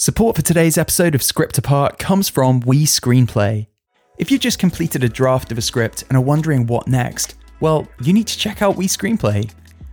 [0.00, 3.66] Support for today's episode of Script Apart comes from We Screenplay.
[4.16, 7.84] If you've just completed a draft of a script and are wondering what next, well,
[8.00, 9.50] you need to check out We Screenplay.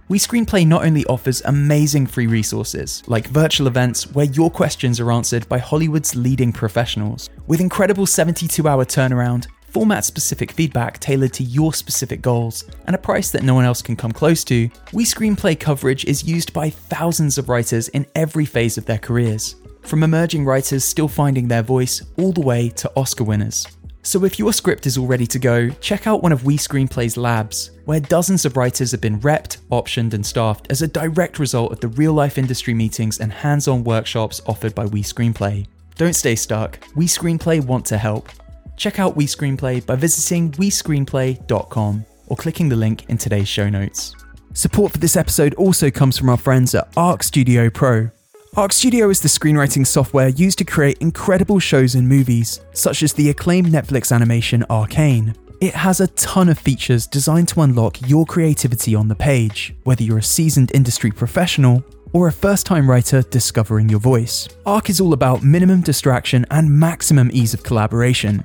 [0.08, 5.12] We Screenplay not only offers amazing free resources, like virtual events where your questions are
[5.12, 11.44] answered by Hollywood's leading professionals, with incredible 72 hour turnaround, format specific feedback tailored to
[11.44, 15.04] your specific goals, and a price that no one else can come close to, We
[15.04, 19.56] Screenplay coverage is used by thousands of writers in every phase of their careers
[19.88, 23.66] from emerging writers still finding their voice all the way to Oscar winners.
[24.06, 27.18] So if your script is all ready to go, check out one of We Screenplay's
[27.18, 31.72] labs, where dozens of writers have been repped, optioned, and staffed as a direct result
[31.72, 35.66] of the real life industry meetings and hands on workshops offered by We Screenplay.
[35.96, 36.78] Don't stay stuck.
[36.96, 38.30] We Screenplay want to help.
[38.78, 44.16] Check out We Screenplay by visiting WeScreenplay.com or clicking the link in today's show notes.
[44.54, 48.12] Support for this episode also comes from our friends at Arc Studio Pro.
[48.58, 53.12] Arc Studio is the screenwriting software used to create incredible shows and movies, such as
[53.12, 55.36] the acclaimed Netflix animation Arcane.
[55.60, 60.04] It has a ton of features designed to unlock your creativity on the page, whether
[60.04, 64.48] you're a seasoned industry professional or a first time writer discovering your voice.
[64.66, 68.42] Arc is all about minimum distraction and maximum ease of collaboration.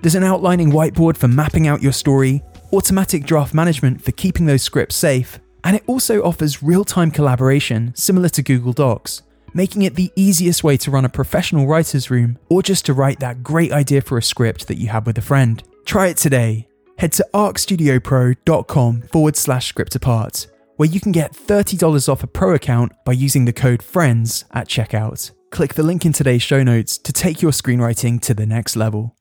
[0.00, 4.62] There's an outlining whiteboard for mapping out your story, automatic draft management for keeping those
[4.62, 9.20] scripts safe, and it also offers real time collaboration similar to Google Docs
[9.54, 13.20] making it the easiest way to run a professional writer's room or just to write
[13.20, 15.62] that great idea for a script that you have with a friend.
[15.84, 16.68] Try it today.
[16.98, 22.54] Head to arcstudiopro.com forward slash script apart, where you can get $30 off a pro
[22.54, 25.32] account by using the code FRIENDS at checkout.
[25.50, 29.16] Click the link in today's show notes to take your screenwriting to the next level.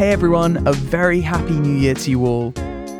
[0.00, 2.54] Hey everyone, a very happy new year to you all.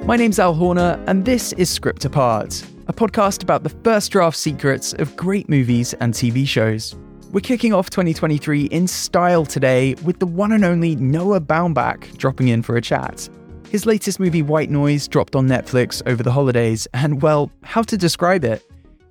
[0.05, 4.37] My name's Al Horner, and this is Script Apart, a podcast about the first draft
[4.37, 6.94] secrets of great movies and TV shows.
[7.33, 12.49] We're kicking off 2023 in style today with the one and only Noah Baumbach dropping
[12.49, 13.31] in for a chat.
[13.71, 17.97] His latest movie, White Noise, dropped on Netflix over the holidays, and well, how to
[17.97, 18.62] describe it?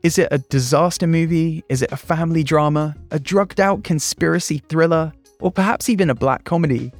[0.03, 1.63] Is it a disaster movie?
[1.69, 2.95] Is it a family drama?
[3.09, 5.11] A drugged out conspiracy thriller?
[5.39, 6.91] Or perhaps even a black comedy?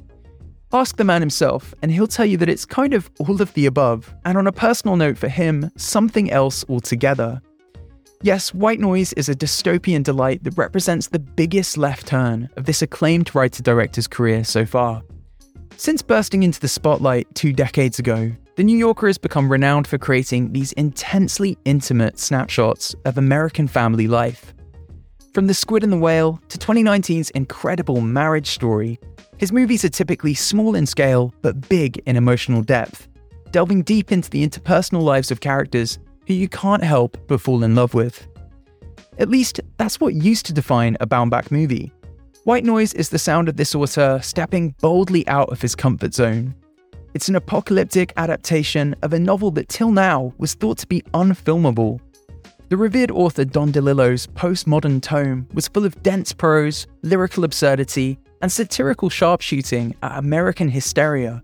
[0.72, 3.66] Ask the man himself, and he'll tell you that it's kind of all of the
[3.66, 7.42] above, and on a personal note for him, something else altogether.
[8.22, 12.82] Yes, White Noise is a dystopian delight that represents the biggest left turn of this
[12.82, 15.02] acclaimed writer director's career so far.
[15.76, 19.98] Since bursting into the spotlight two decades ago, The New Yorker has become renowned for
[19.98, 24.54] creating these intensely intimate snapshots of American family life.
[25.32, 28.98] From The Squid and the Whale to 2019's incredible Marriage Story,
[29.40, 33.08] his movies are typically small in scale, but big in emotional depth,
[33.52, 37.74] delving deep into the interpersonal lives of characters who you can't help but fall in
[37.74, 38.28] love with.
[39.18, 41.90] At least, that's what used to define a Baumbach movie.
[42.44, 46.54] White Noise is the sound of this author stepping boldly out of his comfort zone.
[47.14, 51.98] It's an apocalyptic adaptation of a novel that till now was thought to be unfilmable.
[52.68, 58.50] The revered author Don DeLillo's postmodern tome was full of dense prose, lyrical absurdity, and
[58.50, 61.42] satirical sharpshooting at American hysteria.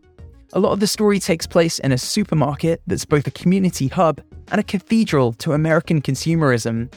[0.53, 4.21] A lot of the story takes place in a supermarket that's both a community hub
[4.51, 6.93] and a cathedral to American consumerism.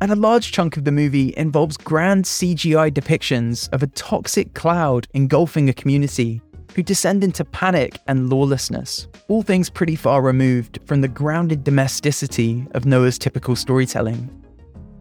[0.00, 5.06] And a large chunk of the movie involves grand CGI depictions of a toxic cloud
[5.12, 6.40] engulfing a community
[6.74, 12.66] who descend into panic and lawlessness, all things pretty far removed from the grounded domesticity
[12.72, 14.30] of Noah's typical storytelling.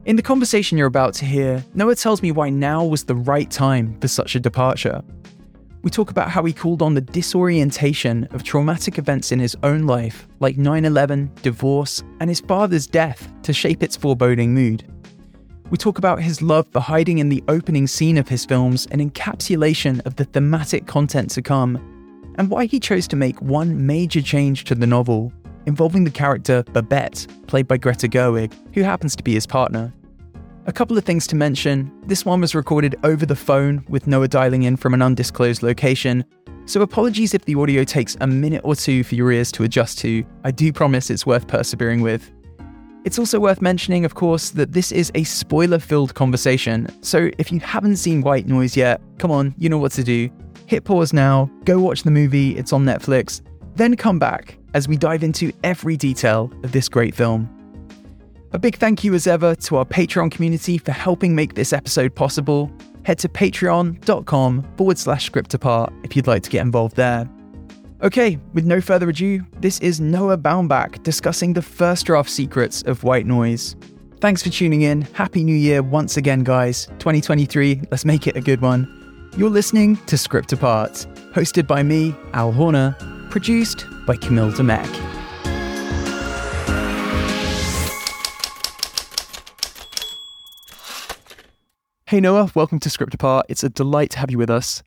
[0.08, 3.52] In the conversation you're about to hear, Noah tells me why now was the right
[3.52, 5.04] time for such a departure.
[5.82, 9.82] We talk about how he called on the disorientation of traumatic events in his own
[9.82, 14.86] life, like 9 11, divorce, and his father's death, to shape its foreboding mood.
[15.72, 19.02] We talk about his love for hiding in the opening scene of his films an
[19.02, 21.76] encapsulation of the thematic content to come,
[22.36, 25.34] and why he chose to make one major change to the novel,
[25.66, 29.94] involving the character Babette, played by Greta Gerwig, who happens to be his partner.
[30.68, 34.28] A couple of things to mention this one was recorded over the phone with Noah
[34.28, 36.26] dialing in from an undisclosed location,
[36.66, 39.98] so apologies if the audio takes a minute or two for your ears to adjust
[40.00, 40.26] to.
[40.44, 42.34] I do promise it's worth persevering with.
[43.06, 47.50] It's also worth mentioning, of course, that this is a spoiler filled conversation, so if
[47.50, 50.30] you haven't seen White Noise yet, come on, you know what to do.
[50.66, 53.40] Hit pause now, go watch the movie, it's on Netflix,
[53.76, 57.57] then come back as we dive into every detail of this great film.
[58.54, 62.16] A big thank you as ever to our Patreon community for helping make this episode
[62.16, 62.72] possible.
[63.04, 67.30] Head to patreon.com forward slash script apart if you'd like to get involved there.
[68.02, 73.04] Okay, with no further ado, this is Noah Baumbach discussing the first draft secrets of
[73.04, 73.76] White Noise.
[74.22, 75.02] Thanks for tuning in.
[75.02, 76.86] Happy New Year once again, guys.
[77.00, 79.32] 2023, let's make it a good one.
[79.36, 80.94] You're listening to Script Apart,
[81.34, 82.96] hosted by me, Al Horner,
[83.30, 85.07] produced by Camille Demek.
[92.08, 93.48] Hey Noah, welcome to Script Apart.
[93.50, 94.82] It's a delight to have you with us.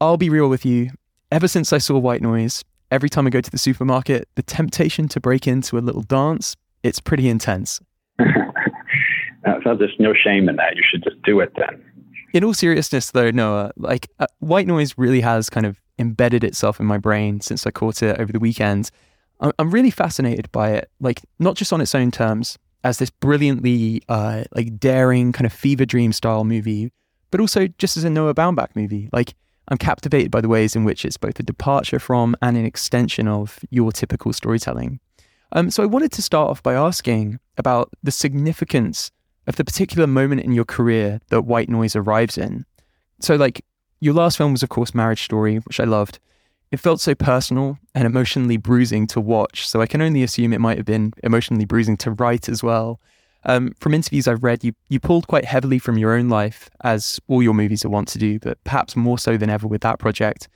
[0.00, 0.90] I'll be real with you.
[1.30, 5.06] Ever since I saw White Noise, every time I go to the supermarket, the temptation
[5.10, 7.80] to break into a little dance, it's pretty intense.
[8.18, 10.74] so there's no shame in that.
[10.74, 11.80] You should just do it then.
[12.32, 16.80] In all seriousness, though, Noah, like uh, White Noise really has kind of embedded itself
[16.80, 18.90] in my brain since I caught it over the weekend.
[19.38, 23.10] I'm, I'm really fascinated by it, like not just on its own terms as this
[23.10, 26.92] brilliantly uh, like daring kind of fever dream style movie,
[27.30, 29.08] but also just as a Noah Baumbach movie.
[29.12, 29.34] Like
[29.68, 33.26] I'm captivated by the ways in which it's both a departure from and an extension
[33.26, 35.00] of your typical storytelling.
[35.52, 39.10] Um, so I wanted to start off by asking about the significance
[39.46, 42.66] of the particular moment in your career that white noise arrives in.
[43.20, 43.64] So, like,
[44.00, 46.18] your last film was, of course, Marriage Story, which I loved.
[46.70, 50.60] It felt so personal and emotionally bruising to watch, so I can only assume it
[50.60, 53.00] might have been emotionally bruising to write as well.
[53.46, 57.20] Um, from interviews I've read, you you pulled quite heavily from your own life, as
[57.28, 59.98] all your movies are wont to do, but perhaps more so than ever with that
[59.98, 60.48] project.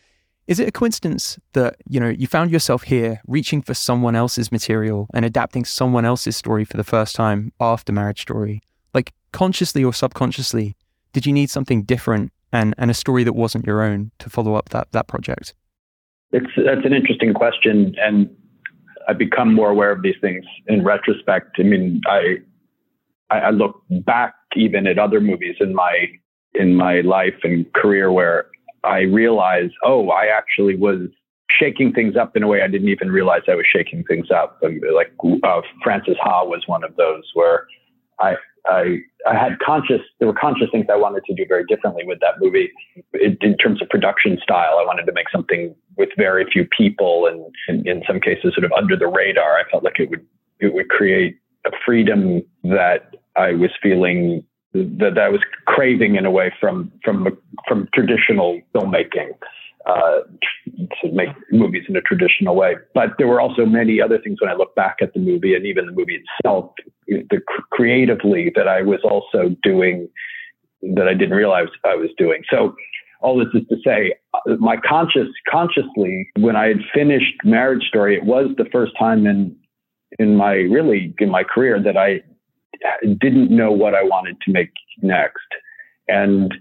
[0.47, 4.51] Is it a coincidence that you know you found yourself here, reaching for someone else's
[4.51, 8.63] material and adapting someone else's story for the first time after Marriage Story?
[8.95, 10.75] Like consciously or subconsciously,
[11.13, 14.55] did you need something different and and a story that wasn't your own to follow
[14.55, 15.55] up that that project?
[16.33, 18.29] It's that's an interesting question, and
[19.09, 21.57] I've become more aware of these things in retrospect.
[21.59, 22.37] I mean, I
[23.31, 26.07] I, I look back even at other movies in my
[26.55, 28.47] in my life and career where
[28.85, 31.09] I realize, oh, I actually was
[31.51, 34.61] shaking things up in a way I didn't even realize I was shaking things up.
[34.63, 37.67] Like uh, Frances Ha was one of those where
[38.21, 38.37] I,
[38.69, 42.21] I, I had conscious, there were conscious things I wanted to do very differently with
[42.21, 42.71] that movie.
[43.15, 47.45] In terms of production style, I wanted to make something with very few people and,
[47.69, 49.57] and in some cases sort of under the radar.
[49.59, 50.25] I felt like it would,
[50.61, 54.45] it would create a freedom that I was feeling
[54.75, 57.27] that I was craving in a way from from
[57.67, 59.31] from traditional filmmaking
[59.87, 60.21] uh,
[61.03, 62.75] to make movies in a traditional way.
[62.95, 65.67] But there were also many other things when I look back at the movie and
[65.67, 66.73] even the movie itself,
[67.07, 67.41] the
[67.71, 70.09] creatively that I was also doing
[70.95, 72.43] that I didn't realize I was doing.
[72.51, 72.77] So
[73.21, 74.15] all this is to say,
[74.59, 79.57] my conscious consciously when I had finished Marriage Story, it was the first time in
[80.19, 82.21] in my really in my career that I
[83.03, 84.71] didn't know what I wanted to make
[85.03, 85.47] next.
[86.07, 86.55] And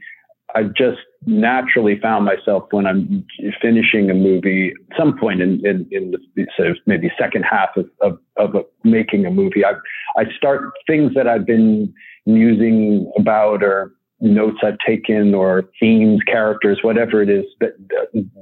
[0.56, 3.26] I just naturally found myself when I'm
[3.62, 7.90] finishing a movie, some point in, in, in the sort of maybe second half of,
[8.02, 9.74] of, of a, making a movie, I,
[10.18, 11.94] I start things that I've been
[12.26, 17.74] musing about or notes I've taken or themes, characters, whatever it is that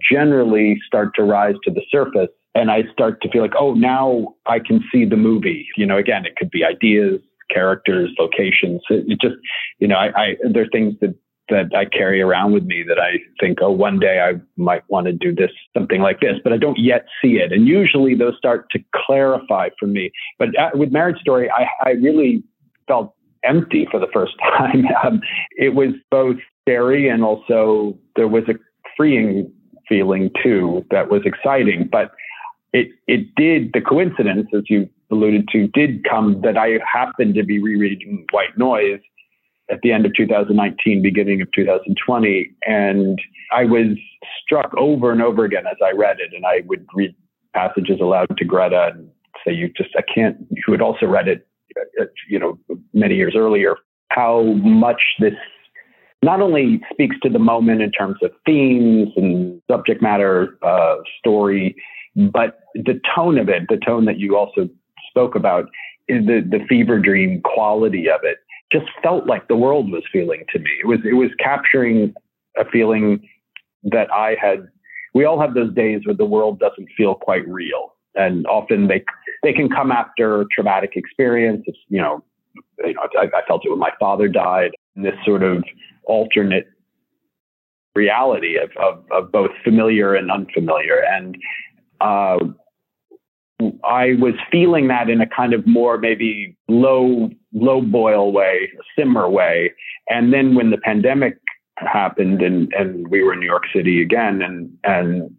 [0.09, 2.29] generally start to rise to the surface.
[2.53, 5.67] And I start to feel like, oh, now I can see the movie.
[5.75, 7.19] You know, again, it could be ideas,
[7.49, 8.81] characters, locations.
[8.89, 9.35] It, it just,
[9.79, 11.15] you know, I, I there are things that
[11.49, 15.07] that I carry around with me that I think, oh, one day I might want
[15.07, 17.51] to do this, something like this, but I don't yet see it.
[17.51, 20.11] And usually those start to clarify for me.
[20.39, 22.43] But uh, with Marriage Story, I, I really
[22.87, 24.85] felt empty for the first time.
[25.03, 25.21] Um,
[25.51, 28.55] it was both scary and also there was a
[28.97, 29.51] freeing
[29.87, 31.87] feeling too that was exciting.
[31.91, 32.11] But
[32.73, 37.43] it it did the coincidence, as you alluded to, did come that I happened to
[37.43, 38.99] be rereading White Noise
[39.69, 43.19] at the end of 2019, beginning of 2020, and
[43.51, 43.97] I was
[44.43, 47.15] struck over and over again as I read it, and I would read
[47.53, 49.09] passages aloud to Greta and
[49.45, 51.47] say, "You just I can't." Who had also read it,
[51.99, 52.59] uh, you know,
[52.93, 53.77] many years earlier,
[54.09, 55.33] how much this
[56.21, 61.75] not only speaks to the moment in terms of themes and subject matter, uh, story,
[62.15, 64.67] but the tone of it, the tone that you also
[65.09, 65.65] spoke about,
[66.07, 68.37] is the, the fever dream quality of it
[68.75, 70.71] just felt like the world was feeling to me.
[70.83, 72.13] It was, it was capturing
[72.57, 73.27] a feeling
[73.83, 74.67] that I had.
[75.13, 77.93] We all have those days where the world doesn't feel quite real.
[78.15, 79.03] And often they,
[79.43, 81.63] they can come after traumatic experience.
[81.67, 82.23] It's, you know,
[82.79, 84.71] you know, I, I felt it when my father died.
[84.95, 85.63] This sort of
[86.05, 86.67] alternate
[87.95, 91.01] reality of, of, of both familiar and unfamiliar.
[91.03, 91.37] And
[92.01, 92.39] uh,
[93.83, 99.29] I was feeling that in a kind of more maybe low low boil way, simmer
[99.29, 99.73] way.
[100.09, 101.39] And then when the pandemic
[101.77, 105.35] happened and, and we were in New York City again and and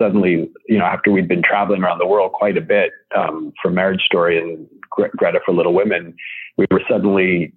[0.00, 3.70] suddenly, you know, after we'd been traveling around the world quite a bit um, for
[3.70, 6.14] Marriage Story and Greta for Little Women,
[6.56, 7.52] we were suddenly,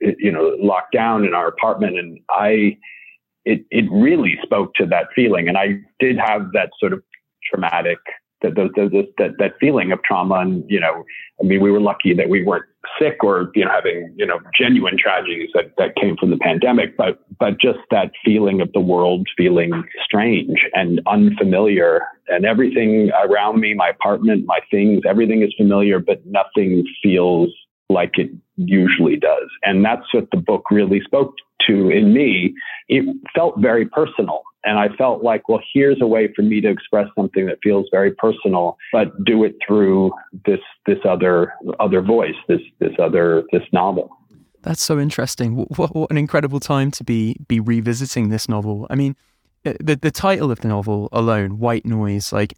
[0.00, 2.76] you know, locked down in our apartment, and I,
[3.44, 7.02] it it really spoke to that feeling, and I did have that sort of
[7.50, 7.98] traumatic
[8.42, 11.04] that that that feeling of trauma and you know
[11.40, 12.64] i mean we were lucky that we weren't
[12.98, 16.96] sick or you know having you know genuine tragedies that that came from the pandemic
[16.96, 23.60] but but just that feeling of the world feeling strange and unfamiliar and everything around
[23.60, 27.50] me my apartment my things everything is familiar but nothing feels
[27.88, 29.48] like it usually does.
[29.62, 31.34] And that's what the book really spoke
[31.66, 32.54] to in me.
[32.88, 36.68] It felt very personal and I felt like, well, here's a way for me to
[36.68, 40.12] express something that feels very personal, but do it through
[40.44, 44.10] this this other other voice, this this other this novel.
[44.62, 45.54] That's so interesting.
[45.54, 48.88] What, what an incredible time to be be revisiting this novel.
[48.90, 49.14] I mean,
[49.64, 52.54] uh, the the title of the novel alone, White Noise, like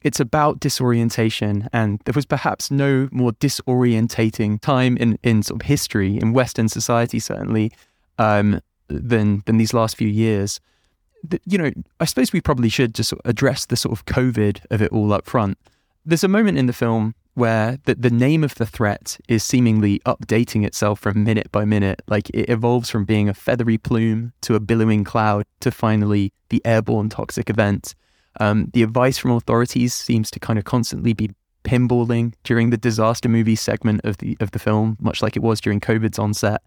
[0.00, 5.66] it's about disorientation, and there was perhaps no more disorientating time in in sort of
[5.66, 7.70] history in Western society, certainly,
[8.18, 10.58] um, than than these last few years
[11.44, 14.92] you know, I suppose we probably should just address the sort of COVID of it
[14.92, 15.58] all up front.
[16.04, 20.00] There's a moment in the film where the, the name of the threat is seemingly
[20.00, 22.02] updating itself from minute by minute.
[22.08, 26.60] Like it evolves from being a feathery plume to a billowing cloud to finally the
[26.64, 27.94] airborne toxic event.
[28.40, 31.30] Um, the advice from authorities seems to kind of constantly be
[31.64, 35.60] pinballing during the disaster movie segment of the of the film, much like it was
[35.60, 36.62] during COVID's onset.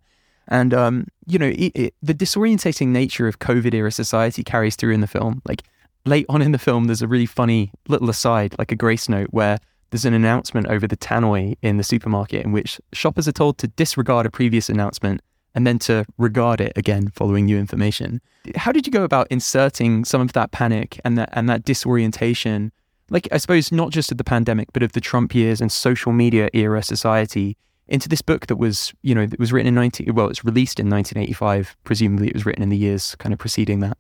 [0.48, 4.94] And, um, you know, it, it, the disorientating nature of COVID era society carries through
[4.94, 5.42] in the film.
[5.46, 5.64] Like
[6.06, 9.30] late on in the film, there's a really funny little aside, like a grace note,
[9.32, 9.58] where
[9.90, 13.68] there's an announcement over the tannoy in the supermarket in which shoppers are told to
[13.68, 15.22] disregard a previous announcement
[15.56, 18.20] and then to regard it again following new information.
[18.56, 22.72] How did you go about inserting some of that panic and that and that disorientation?
[23.10, 26.12] Like I suppose not just of the pandemic, but of the Trump years and social
[26.12, 27.56] media era society
[27.88, 30.80] into this book that was, you know, it was written in 19, well, it's released
[30.80, 31.76] in 1985.
[31.84, 33.98] Presumably it was written in the years kind of preceding that.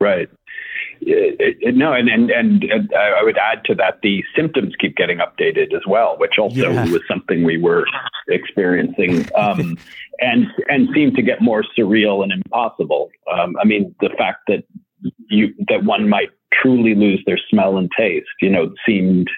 [0.00, 0.28] Right.
[1.02, 5.18] It, it, no, and, and, and I would add to that the symptoms keep getting
[5.18, 6.84] updated as well, which also yeah.
[6.90, 7.86] was something we were
[8.28, 9.78] experiencing, um,
[10.20, 13.10] and and seemed to get more surreal and impossible.
[13.32, 14.64] Um, I mean, the fact that
[15.30, 19.30] you that one might truly lose their smell and taste, you know, seemed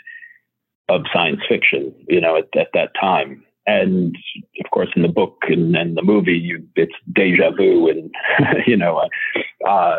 [0.88, 4.16] of science fiction, you know, at, at that time and
[4.64, 8.10] of course in the book and, and the movie you it's deja vu and
[8.66, 9.02] you know
[9.68, 9.98] uh,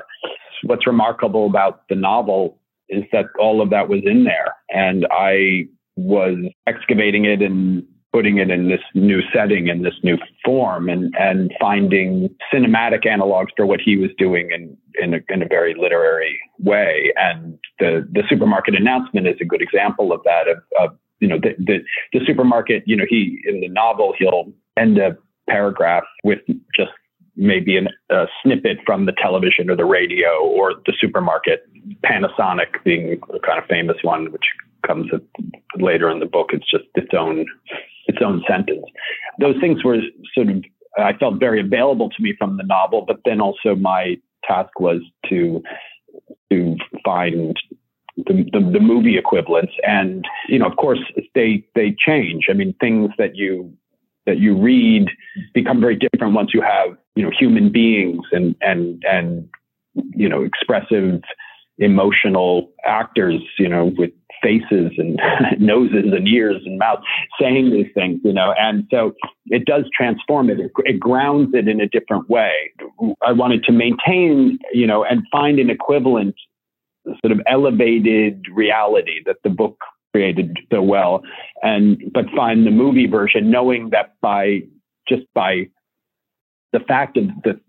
[0.64, 4.56] what's remarkable about the novel is that all of that was in there.
[4.70, 10.18] And i was excavating it and putting it in this new setting in this new
[10.44, 15.42] form and and finding cinematic analogs for what he was doing in in a, in
[15.42, 17.14] a very literary way.
[17.16, 21.38] And the the supermarket announcement is a good example of that of, of you know,
[21.38, 21.80] the, the,
[22.12, 25.18] the supermarket, you know, he, in the novel, he'll end a
[25.50, 26.40] paragraph with
[26.76, 26.92] just
[27.36, 31.64] maybe an, a snippet from the television or the radio or the supermarket.
[32.06, 34.46] Panasonic being a kind of famous one, which
[34.86, 35.10] comes
[35.78, 36.50] later in the book.
[36.54, 37.46] It's just its own
[38.08, 38.86] its own sentence.
[39.40, 40.00] Those things were
[40.34, 40.64] sort of
[40.98, 45.02] I felt very available to me from the novel, but then also my task was
[45.30, 45.64] to
[46.52, 47.58] to find
[48.18, 49.74] the, the, the movie equivalents.
[49.84, 51.00] And, you know, of course,
[51.36, 52.46] they, they change.
[52.50, 53.74] I mean, things that you,
[54.26, 55.10] that you read
[55.54, 59.50] become very different once you have, you know, human beings and, and, and,
[60.16, 61.22] you know, expressive,
[61.78, 65.20] emotional actors, you know, with faces and
[65.60, 67.02] noses and ears and mouths
[67.40, 69.14] saying these things, you know, and so
[69.48, 70.60] it does transform it.
[70.80, 72.54] It grounds it in a different way.
[73.26, 76.36] I wanted to maintain, you know, and find an equivalent
[77.06, 79.78] sort of elevated reality that the book
[80.14, 81.24] created so well.
[81.62, 84.62] And but find the movie version knowing that by
[85.08, 85.70] just by
[86.72, 87.60] the fact of that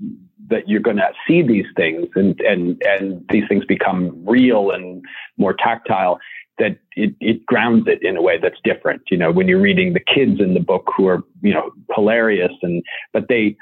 [0.48, 5.04] that you're going to see these things and and and these things become real and
[5.36, 6.18] more tactile
[6.58, 9.02] that it, it grounds it in a way that's different.
[9.10, 12.52] You know when you're reading the kids in the book who are you know hilarious
[12.62, 13.56] and but they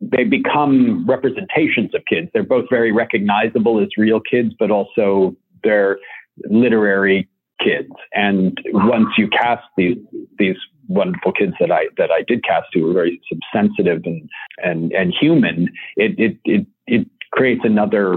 [0.00, 2.28] they become representations of kids.
[2.32, 5.98] They're both very recognizable as real kids, but also they're
[6.48, 7.28] literary
[7.62, 7.90] kids.
[8.12, 9.98] And once you cast these
[10.38, 13.20] these wonderful kids that I that I did cast who were very
[13.52, 14.28] sensitive and
[14.58, 18.16] and and human, it it it it creates another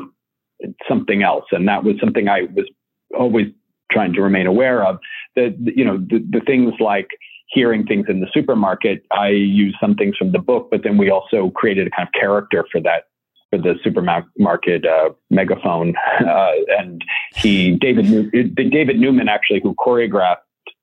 [0.88, 1.46] something else.
[1.52, 2.70] And that was something I was
[3.18, 3.48] always
[3.92, 5.00] trying to remain aware of.
[5.36, 7.08] That you know the, the things like
[7.52, 11.10] hearing things in the supermarket, I use some things from the book, but then we
[11.10, 13.04] also created a kind of character for that
[13.50, 15.94] for the supermarket uh, megaphone,
[16.26, 17.04] uh, and
[17.36, 20.38] he David David Neumann actually who choreographed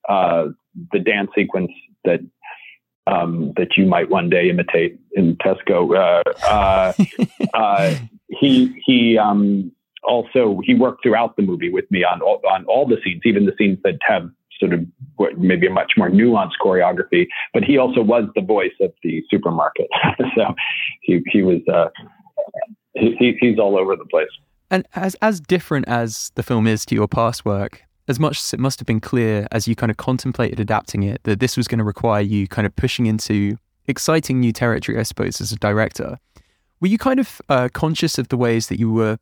[0.08, 0.48] uh,
[0.92, 1.70] the dance sequence
[2.04, 2.20] that
[3.06, 5.96] um, that you might one day imitate in Tesco.
[5.96, 6.92] Uh, uh,
[7.54, 7.94] uh,
[8.28, 9.72] he he um,
[10.02, 13.46] also he worked throughout the movie with me on all, on all the scenes, even
[13.46, 14.80] the scenes that have sort of
[15.36, 17.26] maybe a much more nuanced choreography.
[17.52, 19.88] But he also was the voice of the supermarket,
[20.36, 20.54] so
[21.02, 21.88] he he was uh,
[22.94, 24.28] he, he's all over the place.
[24.70, 28.52] And as as different as the film is to your past work, as much as
[28.52, 31.68] it must have been clear as you kind of contemplated adapting it that this was
[31.68, 35.56] going to require you kind of pushing into exciting new territory, I suppose, as a
[35.56, 36.18] director,
[36.80, 39.18] were you kind of uh, conscious of the ways that you were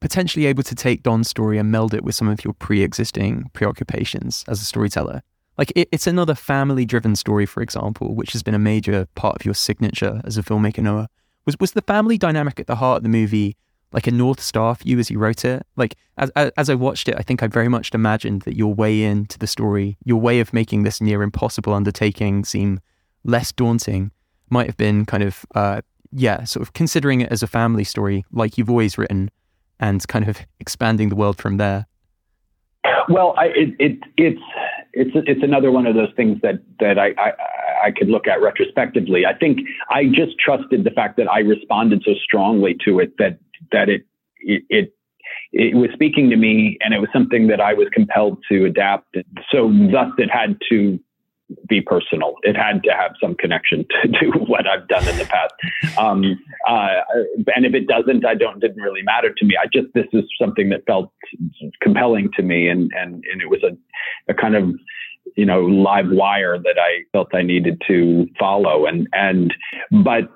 [0.00, 3.50] potentially able to take Don's story and meld it with some of your pre existing
[3.52, 5.22] preoccupations as a storyteller?
[5.58, 9.36] Like, it, it's another family driven story, for example, which has been a major part
[9.36, 11.08] of your signature as a filmmaker, Noah.
[11.44, 13.56] Was, was the family dynamic at the heart of the movie
[13.92, 15.66] like a north star for you as you wrote it?
[15.76, 19.02] Like as as I watched it, I think I very much imagined that your way
[19.02, 22.80] into the story, your way of making this near impossible undertaking seem
[23.24, 24.12] less daunting,
[24.48, 25.80] might have been kind of uh,
[26.12, 29.30] yeah, sort of considering it as a family story, like you've always written,
[29.80, 31.86] and kind of expanding the world from there.
[33.08, 34.40] Well, I, it, it, it's
[34.92, 37.32] it's it's another one of those things that that I, I
[37.86, 39.26] I could look at retrospectively.
[39.26, 39.60] I think
[39.90, 43.38] I just trusted the fact that I responded so strongly to it that
[43.72, 44.06] that it,
[44.40, 44.94] it, it
[45.52, 49.16] it was speaking to me and it was something that I was compelled to adapt.
[49.50, 50.98] So thus it had to
[51.68, 52.34] be personal.
[52.42, 55.54] It had to have some connection to, to what I've done in the past.
[55.98, 56.38] Um,
[56.68, 57.02] uh,
[57.54, 59.56] and if it doesn't, I don't, didn't really matter to me.
[59.60, 61.12] I just, this is something that felt
[61.82, 62.68] compelling to me.
[62.68, 63.76] And, and, and it was a,
[64.30, 64.70] a kind of,
[65.36, 68.86] you know, live wire that I felt I needed to follow.
[68.86, 69.54] And, and,
[70.04, 70.30] but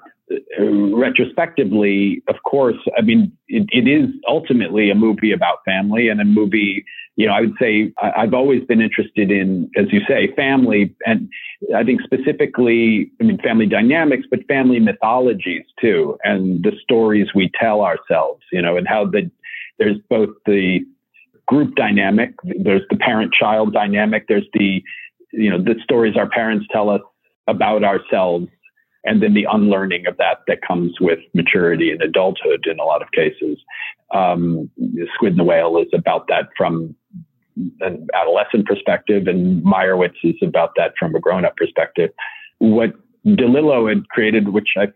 [0.58, 6.24] retrospectively, of course, I mean, it, it is ultimately a movie about family and a
[6.24, 6.84] movie,
[7.16, 10.94] you know, I would say I, have always been interested in, as you say, family.
[11.06, 11.28] And
[11.76, 17.50] I think specifically, I mean, family dynamics, but family mythologies too, and the stories we
[17.60, 19.30] tell ourselves, you know, and how the,
[19.78, 20.80] there's both the
[21.46, 24.82] group dynamic, there's the parent child dynamic, there's the,
[25.32, 27.02] you know, the stories our parents tell us
[27.46, 28.48] about ourselves
[29.04, 33.02] and then the unlearning of that that comes with maturity and adulthood in a lot
[33.02, 33.58] of cases.
[34.12, 34.70] Um,
[35.14, 36.94] Squid and the Whale is about that from
[37.80, 42.10] an adolescent perspective, and Meyerowitz is about that from a grown up perspective.
[42.58, 44.88] What DeLillo had created, which I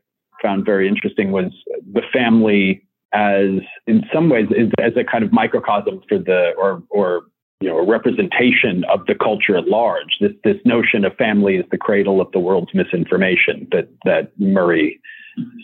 [0.43, 1.53] found very interesting, was
[1.93, 4.47] the family as, in some ways,
[4.81, 7.23] as a kind of microcosm for the, or, or
[7.61, 10.17] you know, a representation of the culture at large.
[10.21, 15.01] This this notion of family is the cradle of the world's misinformation that that Murray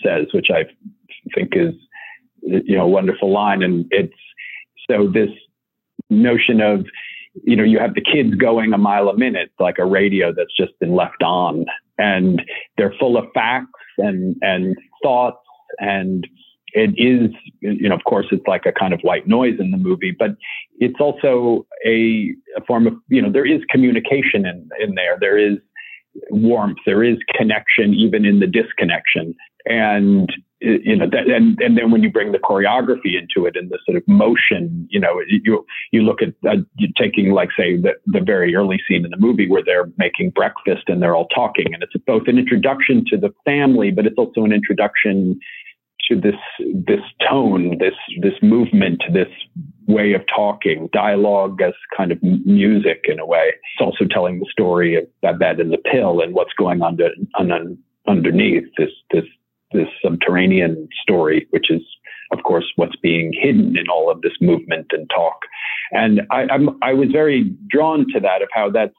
[0.05, 0.65] says, which I
[1.35, 1.75] think is
[2.43, 3.63] you know a wonderful line.
[3.63, 4.13] And it's
[4.91, 5.31] so this
[6.11, 6.85] notion of
[7.45, 10.55] you know you have the kids going a mile a minute like a radio that's
[10.59, 11.65] just been left on,
[11.97, 12.43] and
[12.77, 15.39] they're full of facts and and thoughts
[15.79, 16.27] and
[16.75, 17.31] it is,
[17.61, 20.31] you know, of course, it's like a kind of white noise in the movie, but
[20.79, 25.17] it's also a, a form of, you know, there is communication in, in there.
[25.21, 25.59] There is
[26.31, 26.79] warmth.
[26.87, 29.35] There is connection, even in the disconnection.
[29.67, 33.71] And you know, that, and and then when you bring the choreography into it and
[33.71, 36.57] the sort of motion, you know, you you look at uh,
[36.97, 40.85] taking like say the the very early scene in the movie where they're making breakfast
[40.89, 44.45] and they're all talking, and it's both an introduction to the family, but it's also
[44.45, 45.39] an introduction
[46.09, 46.35] to this
[46.75, 49.29] this tone, this this movement, this
[49.87, 53.49] way of talking, dialogue as kind of music in a way.
[53.49, 57.11] It's also telling the story of Babette and the pill and what's going on, to,
[57.37, 59.25] on underneath this this
[59.73, 61.83] this subterranean story, which is
[62.33, 65.41] of course what's being hidden in all of this movement and talk.
[65.93, 68.95] And I, I'm, I was very drawn to that of how that's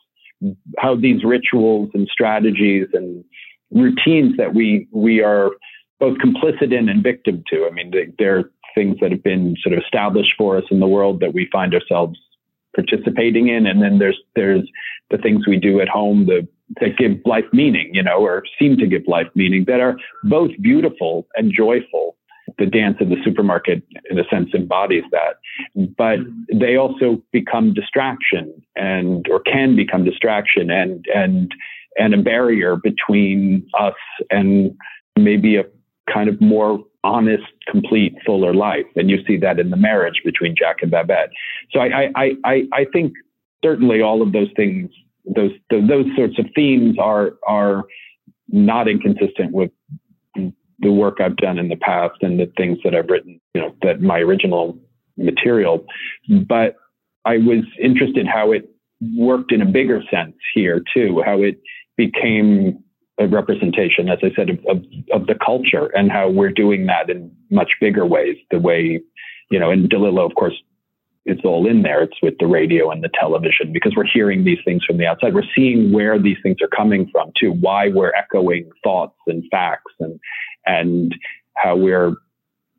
[0.77, 3.23] how these rituals and strategies and
[3.71, 5.51] routines that we we are
[5.99, 7.65] both complicit in and victim to.
[7.65, 10.88] I mean, they, they're things that have been sort of established for us in the
[10.88, 12.19] world that we find ourselves
[12.75, 14.69] participating in, and then there's there's
[15.10, 16.47] the things we do at home that
[16.81, 20.51] that give life meaning, you know, or seem to give life meaning that are both
[20.62, 22.17] beautiful and joyful.
[22.60, 25.39] The dance of the supermarket, in a sense, embodies that,
[25.97, 26.19] but
[26.53, 31.51] they also become distraction and or can become distraction and and
[31.97, 33.95] and a barrier between us
[34.29, 34.77] and
[35.17, 35.63] maybe a
[36.11, 38.85] kind of more honest, complete, fuller life.
[38.95, 41.29] And you see that in the marriage between Jack and Babette.
[41.71, 43.13] So I, I, I, I think
[43.63, 44.89] certainly all of those things,
[45.35, 47.83] those, those sorts of themes are, are
[48.49, 49.71] not inconsistent with
[50.79, 53.75] the work I've done in the past and the things that I've written, you know,
[53.81, 54.77] that my original
[55.17, 55.85] material.
[56.47, 56.75] But
[57.23, 58.69] I was interested how it
[59.17, 61.59] worked in a bigger sense here too, how it
[61.97, 62.83] became
[63.19, 67.10] a representation, as I said, of, of, of, the culture and how we're doing that
[67.10, 68.36] in much bigger ways.
[68.51, 69.01] The way,
[69.49, 70.56] you know, and DeLillo, of course,
[71.25, 72.04] it's all in there.
[72.04, 75.34] It's with the radio and the television because we're hearing these things from the outside.
[75.34, 79.93] We're seeing where these things are coming from too, why we're echoing thoughts and facts
[79.99, 80.19] and,
[80.65, 81.15] and
[81.56, 82.15] how we're,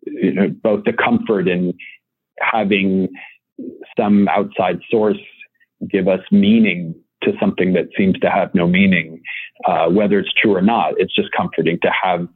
[0.02, 1.74] you know, both the comfort in
[2.40, 3.08] having
[3.96, 5.18] some outside source
[5.90, 6.94] give us meaning
[7.26, 9.20] to something that seems to have no meaning,
[9.66, 10.94] uh, whether it's true or not.
[10.96, 12.26] It's just comforting to have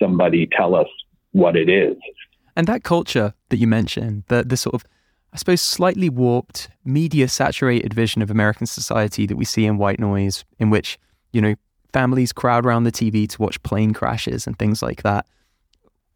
[0.00, 0.88] somebody tell us
[1.32, 1.96] what it is.
[2.56, 4.84] And that culture that you mentioned, the the sort of
[5.32, 9.98] I suppose slightly warped, media saturated vision of American society that we see in White
[9.98, 10.96] Noise, in which,
[11.32, 11.56] you know,
[11.92, 15.26] families crowd around the TV to watch plane crashes and things like that.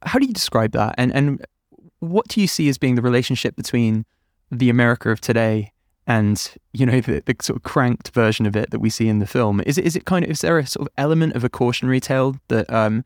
[0.03, 0.95] How do you describe that?
[0.99, 1.45] And and
[1.99, 4.07] what do you see as being the relationship between
[4.53, 5.73] the America of today
[6.09, 9.21] and you know the, the, sort of cranked version of it that we see in
[9.21, 11.45] the film is it is it kind of is there a sort of element of
[11.45, 13.05] a cautionary tale that um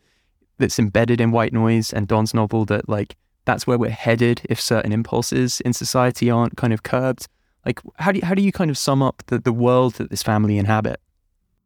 [0.58, 4.58] that's embedded in white noise and don's novel that like that's where we're headed if
[4.60, 7.26] certain impulses in society aren't kind of curbed
[7.66, 10.08] like how do you, how do you kind of sum up the, the world that
[10.08, 10.98] this family inhabit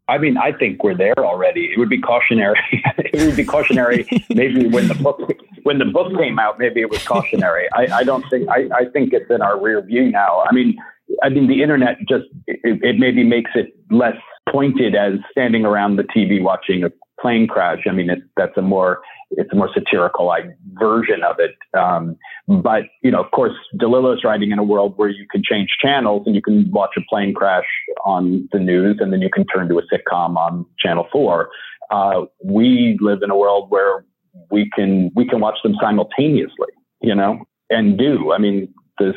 [0.09, 1.73] I mean, I think we're there already.
[1.73, 2.61] It would be cautionary.
[2.73, 5.21] it would be cautionary maybe when the book
[5.65, 6.61] when the book came out.
[6.61, 7.67] Maybe it was cautionary.
[7.75, 8.49] I, I don't think.
[8.49, 10.45] I, I think it's in our rear view now.
[10.49, 10.79] I mean,
[11.23, 14.17] I mean, the internet just it, it maybe makes it less
[14.51, 16.91] pointed as standing around the TV watching a
[17.21, 17.81] plane crash.
[17.89, 21.57] I mean, it, that's a more it's a more satirical like version of it.
[21.79, 22.17] Um,
[22.49, 26.25] but you know, of course, DeLillo's writing in a world where you can change channels
[26.27, 27.67] and you can watch a plane crash
[28.05, 31.51] on the news, and then you can turn to a sitcom on Channel Four.
[31.91, 34.05] Uh, we live in a world where
[34.51, 36.69] we can we can watch them simultaneously,
[37.01, 38.33] you know, and do.
[38.33, 39.15] I mean, this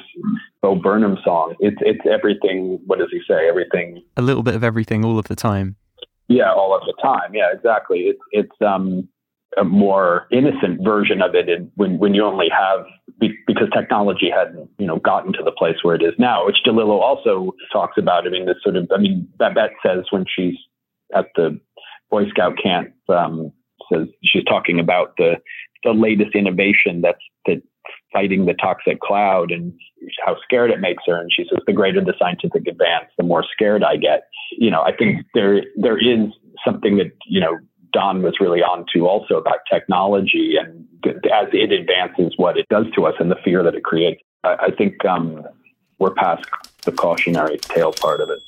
[0.61, 1.55] Bo Burnham song.
[1.59, 2.79] It's it's everything.
[2.85, 3.47] What does he say?
[3.47, 4.03] Everything.
[4.17, 5.75] A little bit of everything, all of the time.
[6.27, 7.33] Yeah, all of the time.
[7.33, 8.01] Yeah, exactly.
[8.01, 9.07] It's it's um
[9.57, 12.85] a more innocent version of it and when when you only have
[13.19, 17.01] because technology hadn't you know gotten to the place where it is now which DeLillo
[17.01, 20.55] also talks about I mean this sort of I mean Babette says when she's
[21.15, 21.59] at the
[22.11, 23.51] Boy Scout camp um,
[23.91, 25.37] says she's talking about the
[25.83, 27.61] the latest innovation that's that
[28.11, 29.73] fighting the toxic cloud and
[30.25, 31.19] how scared it makes her.
[31.19, 34.27] And she says, the greater the scientific advance, the more scared I get.
[34.57, 36.29] You know, I think there there is
[36.65, 37.57] something that you know
[37.93, 42.85] Don was really on to also about technology and as it advances, what it does
[42.95, 44.21] to us and the fear that it creates.
[44.43, 45.45] I, I think um,
[45.97, 46.45] we're past
[46.83, 48.39] the cautionary tale part of it.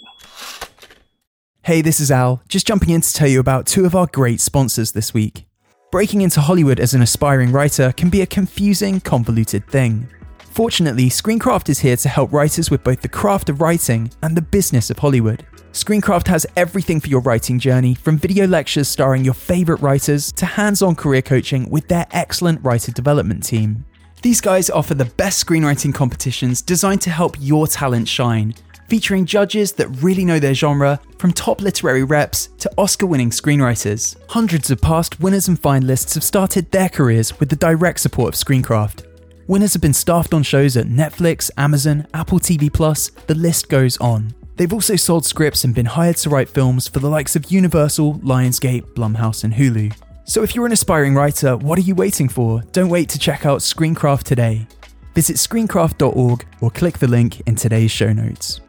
[1.64, 4.42] Hey, this is Al, just jumping in to tell you about two of our great
[4.42, 5.46] sponsors this week.
[5.92, 10.08] Breaking into Hollywood as an aspiring writer can be a confusing, convoluted thing.
[10.40, 14.42] Fortunately, Screencraft is here to help writers with both the craft of writing and the
[14.42, 15.46] business of Hollywood.
[15.74, 20.46] Screencraft has everything for your writing journey, from video lectures starring your favourite writers to
[20.46, 23.84] hands on career coaching with their excellent writer development team.
[24.22, 28.54] These guys offer the best screenwriting competitions designed to help your talent shine,
[28.92, 34.18] featuring judges that really know their genre, from top literary reps to Oscar winning screenwriters.
[34.28, 38.38] Hundreds of past winners and finalists have started their careers with the direct support of
[38.38, 39.06] Screencraft.
[39.48, 43.96] Winners have been staffed on shows at Netflix, Amazon, Apple TV Plus, the list goes
[44.00, 44.34] on.
[44.58, 48.16] They've also sold scripts and been hired to write films for the likes of Universal,
[48.16, 49.96] Lionsgate, Blumhouse, and Hulu.
[50.26, 52.62] So if you're an aspiring writer, what are you waiting for?
[52.74, 54.68] Don't wait to check out Screencraft today.
[55.16, 58.60] Visit screencraft.org or click the link in today's show notes.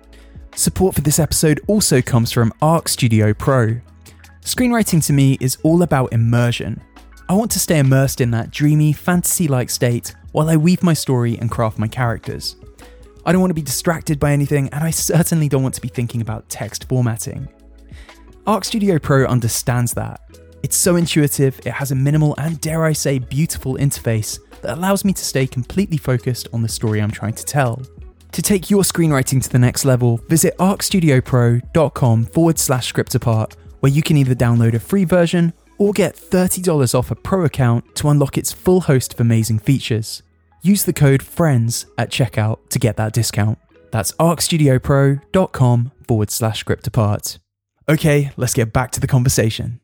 [0.54, 3.80] Support for this episode also comes from Arc Studio Pro.
[4.42, 6.82] Screenwriting to me is all about immersion.
[7.28, 10.92] I want to stay immersed in that dreamy, fantasy like state while I weave my
[10.92, 12.56] story and craft my characters.
[13.24, 15.88] I don't want to be distracted by anything, and I certainly don't want to be
[15.88, 17.48] thinking about text formatting.
[18.46, 20.20] Arc Studio Pro understands that.
[20.62, 25.02] It's so intuitive, it has a minimal and, dare I say, beautiful interface that allows
[25.02, 27.82] me to stay completely focused on the story I'm trying to tell.
[28.32, 34.02] To take your screenwriting to the next level, visit arcstudiopro.com forward slash scriptapart, where you
[34.02, 38.38] can either download a free version or get $30 off a pro account to unlock
[38.38, 40.22] its full host of amazing features.
[40.62, 43.58] Use the code FRIENDS at checkout to get that discount.
[43.90, 47.38] That's arcstudiopro.com forward slash scriptapart.
[47.86, 49.80] Okay, let's get back to the conversation.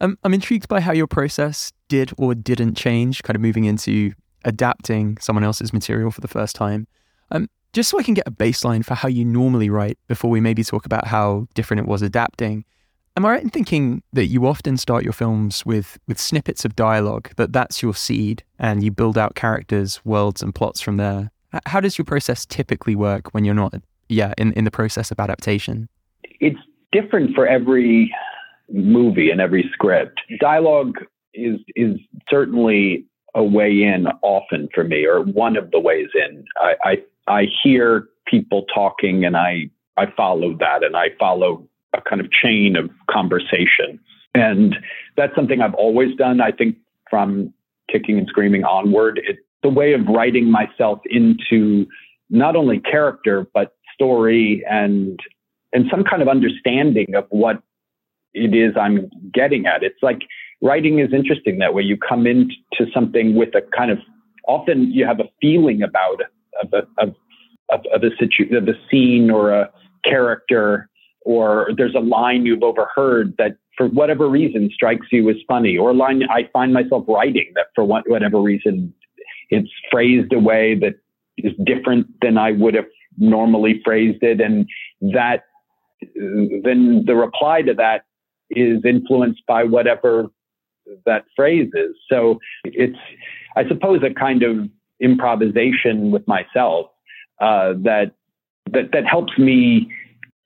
[0.00, 4.14] Um, I'm intrigued by how your process did or didn't change, kind of moving into
[4.44, 6.88] adapting someone else's material for the first time.
[7.30, 10.40] Um, just so I can get a baseline for how you normally write before we
[10.40, 12.64] maybe talk about how different it was adapting.
[13.16, 16.76] Am I right in thinking that you often start your films with with snippets of
[16.76, 21.30] dialogue, that that's your seed, and you build out characters, worlds, and plots from there?
[21.64, 23.74] How does your process typically work when you're not,
[24.08, 25.88] yeah, in, in the process of adaptation?
[26.40, 26.58] It's
[26.92, 28.14] different for every
[28.70, 30.20] movie and every script.
[30.40, 30.96] Dialogue
[31.32, 36.44] is is certainly a way in often for me, or one of the ways in.
[36.60, 42.00] I I, I hear people talking, and I I follow that, and I follow a
[42.00, 43.98] kind of chain of conversation.
[44.34, 44.76] And
[45.16, 46.40] that's something I've always done.
[46.40, 46.76] I think
[47.08, 47.52] from
[47.90, 51.86] kicking and screaming onward, it's the way of writing myself into
[52.28, 55.18] not only character, but story and
[55.72, 57.62] and some kind of understanding of what
[58.34, 59.82] it is I'm getting at.
[59.82, 60.20] It's like
[60.62, 61.82] writing is interesting that way.
[61.82, 63.98] You come into something with a kind of
[64.46, 66.20] often you have a feeling about
[66.62, 67.14] of a, of,
[67.70, 69.70] of, of a situ- of a scene or a
[70.04, 70.88] character
[71.26, 75.90] or there's a line you've overheard that for whatever reason strikes you as funny, or
[75.90, 78.94] a line I find myself writing that for whatever reason
[79.50, 80.94] it's phrased a way that
[81.36, 82.86] is different than I would have
[83.18, 84.66] normally phrased it, and
[85.00, 85.44] that
[86.14, 88.04] then the reply to that
[88.50, 90.28] is influenced by whatever
[91.04, 91.94] that phrase is.
[92.08, 92.98] So it's,
[93.56, 94.68] I suppose, a kind of
[95.00, 96.86] improvisation with myself
[97.40, 98.12] uh, that
[98.70, 99.90] that that helps me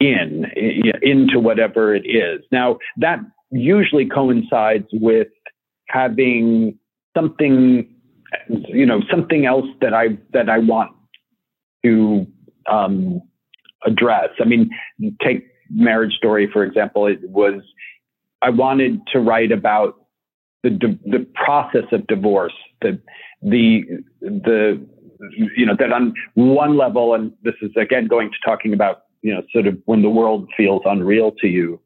[0.00, 0.46] in
[1.02, 2.40] into whatever it is.
[2.50, 5.28] Now that usually coincides with
[5.88, 6.78] having
[7.16, 7.88] something,
[8.48, 10.92] you know, something else that I that I want
[11.84, 12.26] to
[12.70, 13.20] um,
[13.84, 14.30] address.
[14.40, 14.70] I mean,
[15.22, 17.06] take Marriage Story for example.
[17.06, 17.62] It was
[18.42, 19.96] I wanted to write about
[20.62, 20.70] the
[21.04, 23.00] the process of divorce, the
[23.42, 23.82] the
[24.20, 24.86] the
[25.56, 29.34] you know that on one level, and this is again going to talking about you
[29.34, 31.80] know, sort of when the world feels unreal to you,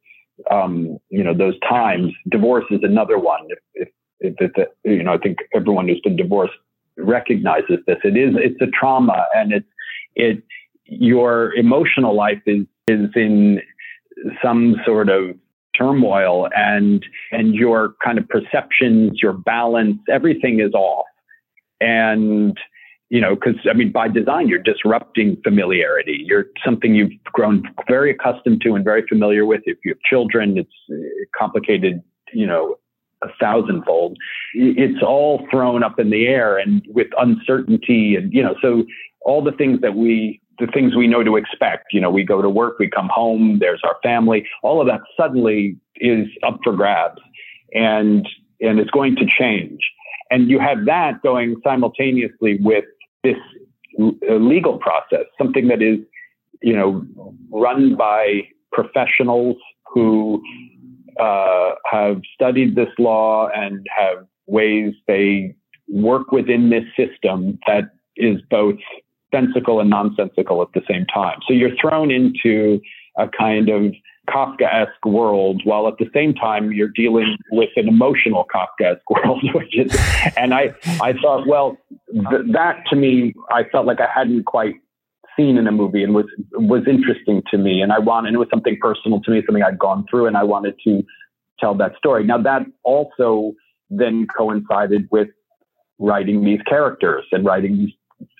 [0.50, 2.12] um, you know, those times.
[2.28, 3.46] Divorce is another one.
[3.74, 3.88] If,
[4.20, 6.54] if, if, if, you know, I think everyone who's been divorced
[6.96, 7.98] recognizes this.
[8.04, 9.66] It is, it's a trauma, and it's
[10.14, 10.42] it.
[10.86, 13.60] Your emotional life is is in
[14.42, 15.36] some sort of
[15.76, 21.06] turmoil, and and your kind of perceptions, your balance, everything is off,
[21.80, 22.58] and
[23.10, 26.24] you know, because I mean, by design, you're disrupting familiarity.
[26.26, 29.60] You're something you've grown very accustomed to and very familiar with.
[29.66, 30.96] If you have children, it's uh,
[31.38, 32.76] complicated, you know,
[33.22, 34.16] a thousandfold.
[34.54, 38.84] It's all thrown up in the air and with uncertainty, and you know, so
[39.20, 41.92] all the things that we, the things we know to expect.
[41.92, 44.46] You know, we go to work, we come home, there's our family.
[44.62, 47.20] All of that suddenly is up for grabs,
[47.72, 48.26] and
[48.60, 49.80] and it's going to change.
[50.34, 52.84] And you have that going simultaneously with
[53.22, 53.36] this
[53.96, 55.98] legal process, something that is,
[56.60, 57.06] you know,
[57.52, 60.42] run by professionals who
[61.20, 65.54] uh, have studied this law and have ways they
[65.86, 68.78] work within this system that is both
[69.32, 71.38] sensical and nonsensical at the same time.
[71.46, 72.80] So you're thrown into
[73.16, 73.94] a kind of
[74.28, 79.76] Kafkaesque world, while at the same time you're dealing with an emotional Kafkaesque world, which
[79.76, 79.96] is,
[80.36, 81.76] and I, I thought, well,
[82.30, 84.74] th- that to me, I felt like I hadn't quite
[85.36, 88.38] seen in a movie and was was interesting to me, and I wanted, and it
[88.38, 91.02] was something personal to me, something I'd gone through, and I wanted to
[91.58, 92.24] tell that story.
[92.24, 93.52] Now that also
[93.90, 95.28] then coincided with
[95.98, 97.92] writing these characters and writing these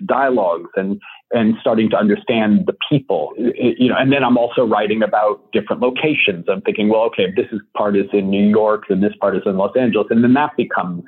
[0.07, 1.01] dialogues and
[1.33, 3.33] and starting to understand the people.
[3.37, 6.47] You know and then i'm also writing about different locations.
[6.49, 9.43] I'm thinking well okay this is part is in new york and this part is
[9.47, 10.09] in los angeles.
[10.11, 11.05] And then that becomes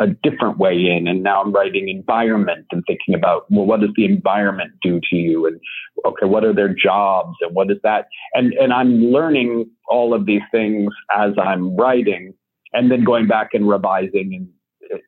[0.00, 1.06] a different way in.
[1.06, 5.16] And now i'm writing environment and thinking about well what does the environment do to
[5.16, 5.46] you?
[5.46, 5.60] And
[6.04, 8.06] okay what are their jobs and what is that?
[8.32, 12.34] And and i'm learning all of these things as i'm writing
[12.72, 14.48] and then going back and revising and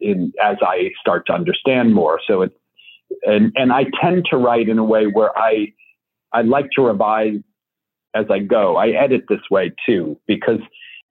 [0.01, 2.21] in, as I start to understand more.
[2.27, 2.55] So it's
[3.23, 5.73] and and I tend to write in a way where I
[6.33, 7.41] I like to revise
[8.15, 8.77] as I go.
[8.77, 10.61] I edit this way too because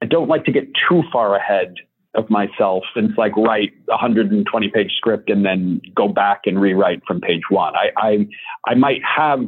[0.01, 1.75] I don't like to get too far ahead
[2.15, 7.01] of myself and like write a 120 page script and then go back and rewrite
[7.05, 7.73] from page one.
[7.75, 8.27] I I,
[8.67, 9.45] I might have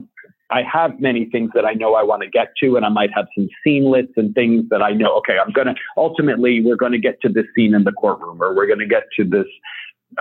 [0.49, 3.09] I have many things that I know I want to get to, and I might
[3.13, 5.17] have some scene lists and things that I know.
[5.17, 8.67] Okay, I'm gonna ultimately we're to get to this scene in the courtroom, or we're
[8.79, 9.47] to get to this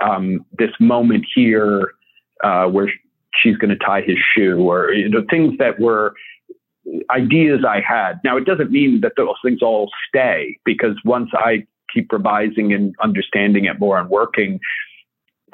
[0.01, 1.93] um, this moment here
[2.43, 2.91] uh, where
[3.41, 6.13] she's going to tie his shoe or you know, things that were
[7.11, 8.19] ideas I had.
[8.23, 12.95] Now, it doesn't mean that those things all stay because once I keep revising and
[13.01, 14.59] understanding it more and working,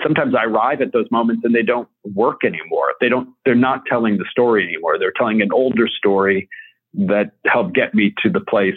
[0.01, 2.93] sometimes I arrive at those moments and they don't work anymore.
[2.99, 4.97] They don't, they're not telling the story anymore.
[4.99, 6.47] They're telling an older story
[6.93, 8.75] that helped get me to the place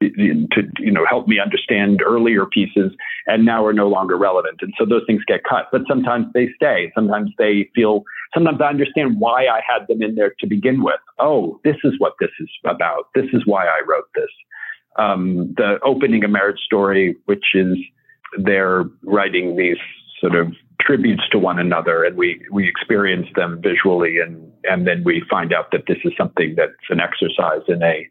[0.00, 2.92] to you know help me understand earlier pieces
[3.26, 4.58] and now are no longer relevant.
[4.60, 6.92] And so those things get cut but sometimes they stay.
[6.94, 8.04] Sometimes they feel
[8.34, 11.00] sometimes i understand why i had them in there to begin with.
[11.18, 13.08] Oh this is what this is about.
[13.14, 14.30] This is why i wrote this.
[14.98, 17.76] Um, the opening a marriage story which is
[18.38, 19.78] they're writing these
[20.20, 25.02] sort of tributes to one another and we we experience them visually and and then
[25.04, 28.06] we find out that this is something that's an exercise in a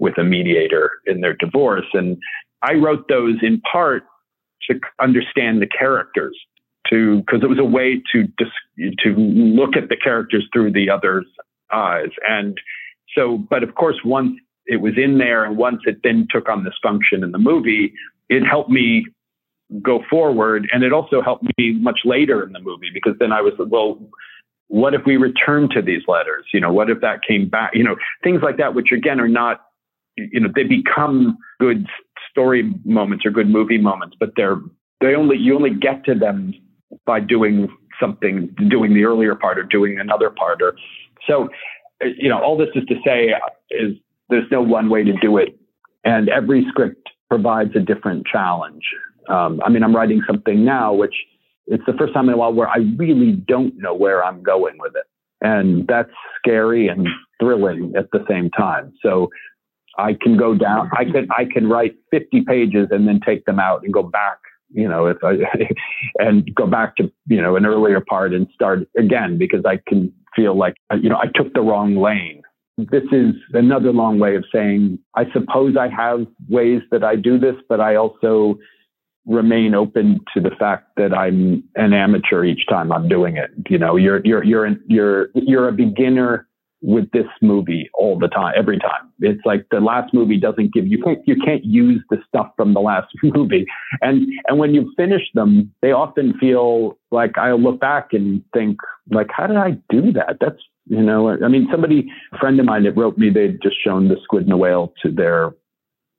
[0.00, 1.86] with a mediator in their divorce.
[1.92, 2.16] And
[2.62, 4.02] I wrote those in part
[4.68, 6.36] to understand the characters,
[6.90, 8.48] to because it was a way to dis,
[9.04, 11.26] to look at the characters through the other's
[11.72, 12.10] eyes.
[12.28, 12.58] And
[13.14, 14.32] so, but of course, once
[14.66, 17.92] it was in there, and once it then took on this function in the movie,
[18.28, 19.06] it helped me
[19.82, 23.40] go forward, and it also helped me much later in the movie because then I
[23.40, 24.00] was well.
[24.68, 26.46] What if we return to these letters?
[26.54, 27.72] You know, what if that came back?
[27.74, 29.62] You know, things like that, which again are not
[30.16, 31.86] you know, they become good
[32.30, 34.60] story moments or good movie moments, but they're,
[35.00, 36.52] they only, you only get to them
[37.06, 37.68] by doing
[38.00, 40.74] something, doing the earlier part or doing another part or
[41.28, 41.48] so,
[42.02, 43.34] you know, all this is to say
[43.70, 43.94] is
[44.28, 45.58] there's no one way to do it.
[46.04, 48.84] And every script provides a different challenge.
[49.28, 51.14] Um, I mean, I'm writing something now, which
[51.66, 54.76] it's the first time in a while where I really don't know where I'm going
[54.78, 55.04] with it.
[55.42, 57.06] And that's scary and
[57.40, 58.92] thrilling at the same time.
[59.02, 59.30] So
[59.98, 60.90] I can go down.
[60.96, 64.38] I can I can write 50 pages and then take them out and go back.
[64.70, 65.38] You know, if I
[66.18, 70.12] and go back to you know an earlier part and start again because I can
[70.34, 72.42] feel like you know I took the wrong lane.
[72.78, 77.38] This is another long way of saying I suppose I have ways that I do
[77.38, 78.58] this, but I also
[79.26, 83.50] remain open to the fact that I'm an amateur each time I'm doing it.
[83.68, 86.48] You know, you're you're you're you're you're a beginner
[86.82, 89.12] with this movie all the time, every time.
[89.20, 92.74] It's like the last movie doesn't give you can't you can't use the stuff from
[92.74, 93.66] the last movie.
[94.00, 98.78] And and when you finish them, they often feel like I look back and think
[99.10, 100.38] like, how did I do that?
[100.40, 103.76] That's you know, I mean, somebody, a friend of mine that wrote me, they'd just
[103.82, 105.52] shown the squid and the whale to their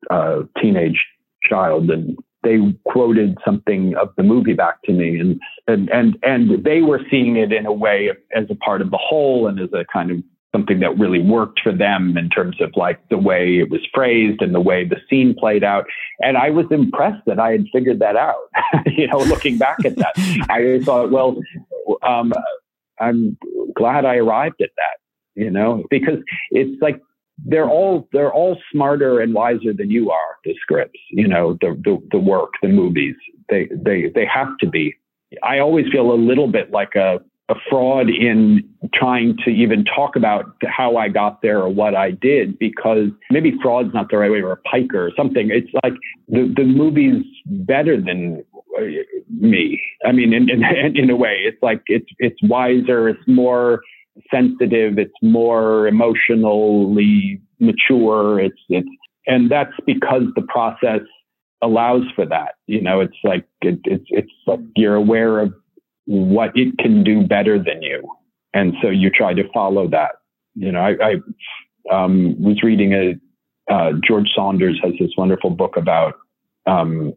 [0.10, 1.06] uh, teenage
[1.44, 6.64] child, and they quoted something of the movie back to me, and and and and
[6.64, 9.70] they were seeing it in a way as a part of the whole and as
[9.74, 10.18] a kind of
[10.54, 14.42] something that really worked for them in terms of like the way it was phrased
[14.42, 15.86] and the way the scene played out.
[16.20, 18.50] And I was impressed that I had figured that out.
[18.86, 20.14] you know, looking back at that,
[20.50, 21.38] I thought, well,
[22.04, 22.34] um,
[23.00, 23.38] I'm
[23.76, 25.42] glad I arrived at that.
[25.42, 26.20] You know, because
[26.52, 27.00] it's like
[27.46, 30.36] they're all they're all smarter and wiser than you are.
[30.44, 33.16] The scripts, you know, the the, the work, the movies,
[33.50, 34.96] they they they have to be.
[35.42, 38.62] I always feel a little bit like a a fraud in
[38.94, 43.54] trying to even talk about how I got there or what I did because maybe
[43.62, 45.50] fraud's not the right way or a piker or something.
[45.52, 45.94] It's like
[46.28, 48.44] the, the movie's better than
[49.30, 49.82] me.
[50.06, 50.64] I mean, in, in,
[50.96, 53.10] in a way, it's like it's, it's wiser.
[53.10, 53.82] It's more
[54.34, 54.98] sensitive.
[54.98, 58.40] It's more emotionally mature.
[58.40, 58.90] It's, it's,
[59.28, 61.02] and that's because the process
[61.62, 62.56] allows for that.
[62.68, 65.54] You know, it's like, it, it's, it's like you're aware of
[66.12, 68.04] what it can do better than you.
[68.54, 70.12] And so you try to follow that.
[70.56, 73.16] You know, I, I um, was reading a,
[73.74, 76.16] uh, George Saunders has this wonderful book about,
[76.66, 77.14] um,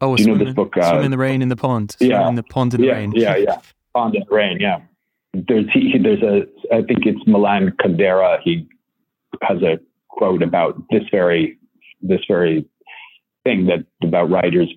[0.00, 0.76] Oh, do you know this book?
[0.76, 1.92] Uh, swim in the rain in the pond.
[1.98, 3.12] Swim yeah, in the pond in yeah, the rain.
[3.14, 3.60] Yeah, yeah,
[3.92, 4.58] pond in the rain.
[4.60, 4.80] Yeah.
[5.34, 8.38] There's he, there's a I think it's Milan Kundera.
[8.42, 8.68] He
[9.42, 9.78] has a
[10.08, 11.58] quote about this very
[12.00, 12.64] this very
[13.44, 14.72] thing that about writers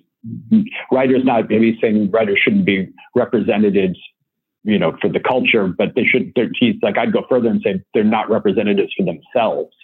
[0.90, 3.98] writers not maybe saying writers shouldn't be representatives
[4.62, 7.82] you know for the culture but they should he's like i'd go further and say
[7.92, 9.74] they're not representatives for themselves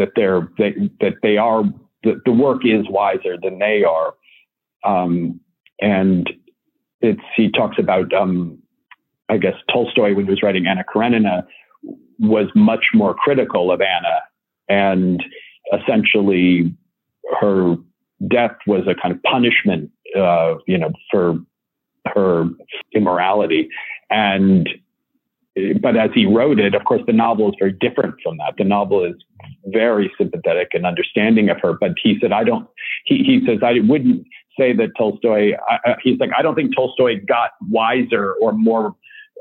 [0.00, 1.62] that they're they, that they are
[2.02, 4.14] the, the work is wiser than they are.
[4.84, 5.38] Um,
[5.80, 6.28] and
[7.02, 8.58] it's he talks about um,
[9.28, 11.46] i guess tolstoy when he was writing anna karenina
[12.18, 14.20] was much more critical of anna
[14.68, 15.22] and
[15.72, 16.74] essentially
[17.40, 17.76] her
[18.28, 21.38] death was a kind of punishment, uh, you know, for
[22.06, 22.48] her
[22.92, 23.68] immorality.
[24.10, 24.68] And,
[25.80, 28.54] but as he wrote it, of course, the novel is very different from that.
[28.58, 29.14] The novel is
[29.66, 31.72] very sympathetic and understanding of her.
[31.72, 32.68] But he said, I don't,
[33.04, 34.26] he, he says, I wouldn't
[34.58, 38.94] say that Tolstoy, uh, he's like, I don't think Tolstoy got wiser or more,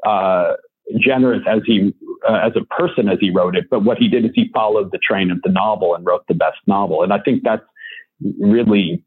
[0.06, 0.54] uh,
[0.98, 1.94] generous as he
[2.28, 4.92] uh, as a person as he wrote it but what he did is he followed
[4.92, 7.62] the train of the novel and wrote the best novel and i think that's
[8.40, 9.04] really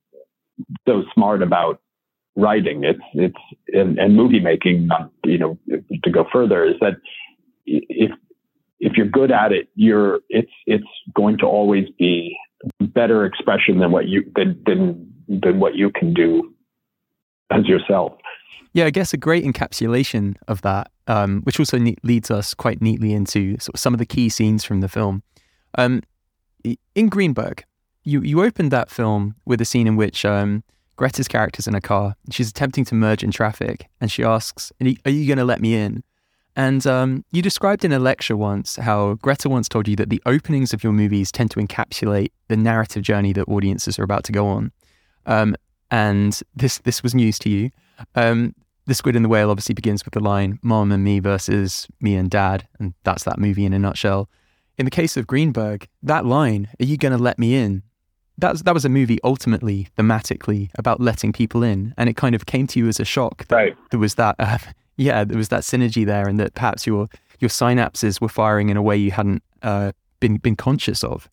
[0.86, 1.80] so smart about
[2.36, 2.84] writing.
[2.84, 3.36] It's it's
[3.68, 4.88] and, and movie making.
[5.24, 5.58] You know,
[6.04, 6.94] to go further is that
[7.66, 8.10] if
[8.80, 10.84] if you're good at it, you're it's it's
[11.14, 12.36] going to always be
[12.80, 16.54] better expression than what you than than, than what you can do
[17.50, 18.12] as yourself.
[18.74, 22.80] Yeah, I guess a great encapsulation of that, um, which also ne- leads us quite
[22.80, 25.22] neatly into sort of some of the key scenes from the film.
[25.76, 26.02] Um,
[26.94, 27.64] in Greenberg,
[28.04, 30.62] you you opened that film with a scene in which um,
[30.96, 32.16] Greta's character's in a car.
[32.30, 35.74] She's attempting to merge in traffic, and she asks, "Are you going to let me
[35.74, 36.02] in?"
[36.54, 40.22] And um, you described in a lecture once how Greta once told you that the
[40.26, 44.32] openings of your movies tend to encapsulate the narrative journey that audiences are about to
[44.32, 44.70] go on.
[45.24, 45.56] Um,
[45.90, 47.70] and this this was news to you.
[48.14, 48.54] Um,
[48.86, 52.16] the Squid and the Whale obviously begins with the line "Mom and me versus me
[52.16, 54.28] and Dad," and that's that movie in a nutshell.
[54.76, 57.82] In the case of Greenberg, that line, "Are you going to let me in?"
[58.38, 62.46] That's that was a movie ultimately thematically about letting people in, and it kind of
[62.46, 63.76] came to you as a shock that right.
[63.90, 64.36] there was that.
[64.38, 64.58] Uh,
[64.96, 67.08] yeah, there was that synergy there, and that perhaps your
[67.40, 71.28] your synapses were firing in a way you hadn't uh, been been conscious of.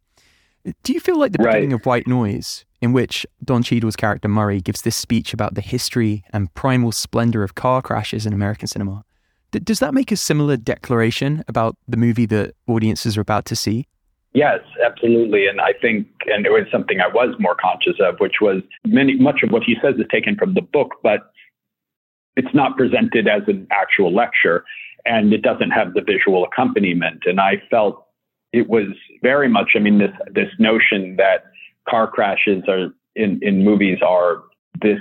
[0.83, 1.53] Do you feel like the right.
[1.53, 5.61] beginning of White Noise, in which Don Cheadle's character Murray gives this speech about the
[5.61, 9.05] history and primal splendor of car crashes in American cinema,
[9.51, 13.55] d- does that make a similar declaration about the movie that audiences are about to
[13.55, 13.87] see?
[14.33, 15.47] Yes, absolutely.
[15.47, 19.15] And I think, and it was something I was more conscious of, which was many,
[19.15, 21.31] much of what he says is taken from the book, but
[22.35, 24.63] it's not presented as an actual lecture
[25.05, 27.23] and it doesn't have the visual accompaniment.
[27.25, 28.05] And I felt
[28.53, 28.87] it was
[29.23, 31.45] very much, I mean, this, this notion that
[31.89, 34.43] car crashes are in, in movies are
[34.81, 34.99] this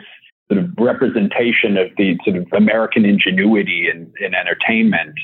[0.50, 5.14] sort of representation of the sort of American ingenuity in, in entertainment.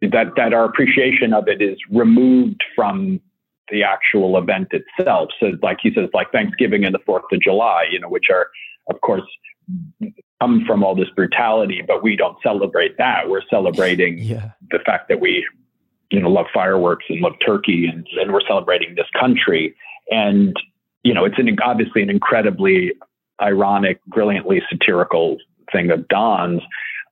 [0.00, 3.20] That, that our appreciation of it is removed from
[3.70, 5.30] the actual event itself.
[5.40, 8.48] So, like he says, like Thanksgiving and the Fourth of July, you know, which are,
[8.90, 9.22] of course,
[10.40, 13.28] come from all this brutality, but we don't celebrate that.
[13.28, 14.50] We're celebrating yeah.
[14.70, 15.46] the fact that we,
[16.10, 19.74] you know, love fireworks and love turkey, and, and we're celebrating this country.
[20.10, 20.56] And
[21.02, 22.92] you know, it's an obviously an incredibly
[23.40, 25.38] ironic, brilliantly satirical
[25.72, 26.60] thing of Don's.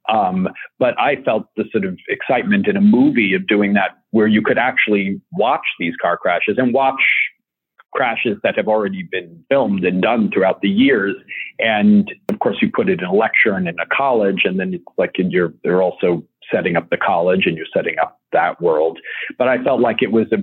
[0.08, 0.48] Um,
[0.78, 4.40] but I felt the sort of excitement in a movie of doing that, where you
[4.40, 7.02] could actually watch these car crashes and watch
[7.92, 11.14] crashes that have already been filmed and done throughout the years.
[11.58, 14.72] And of course, you put it in a lecture and in a college, and then
[14.72, 18.98] it's like you're they're also setting up the college and you're setting up that world.
[19.36, 20.38] But I felt like it was a,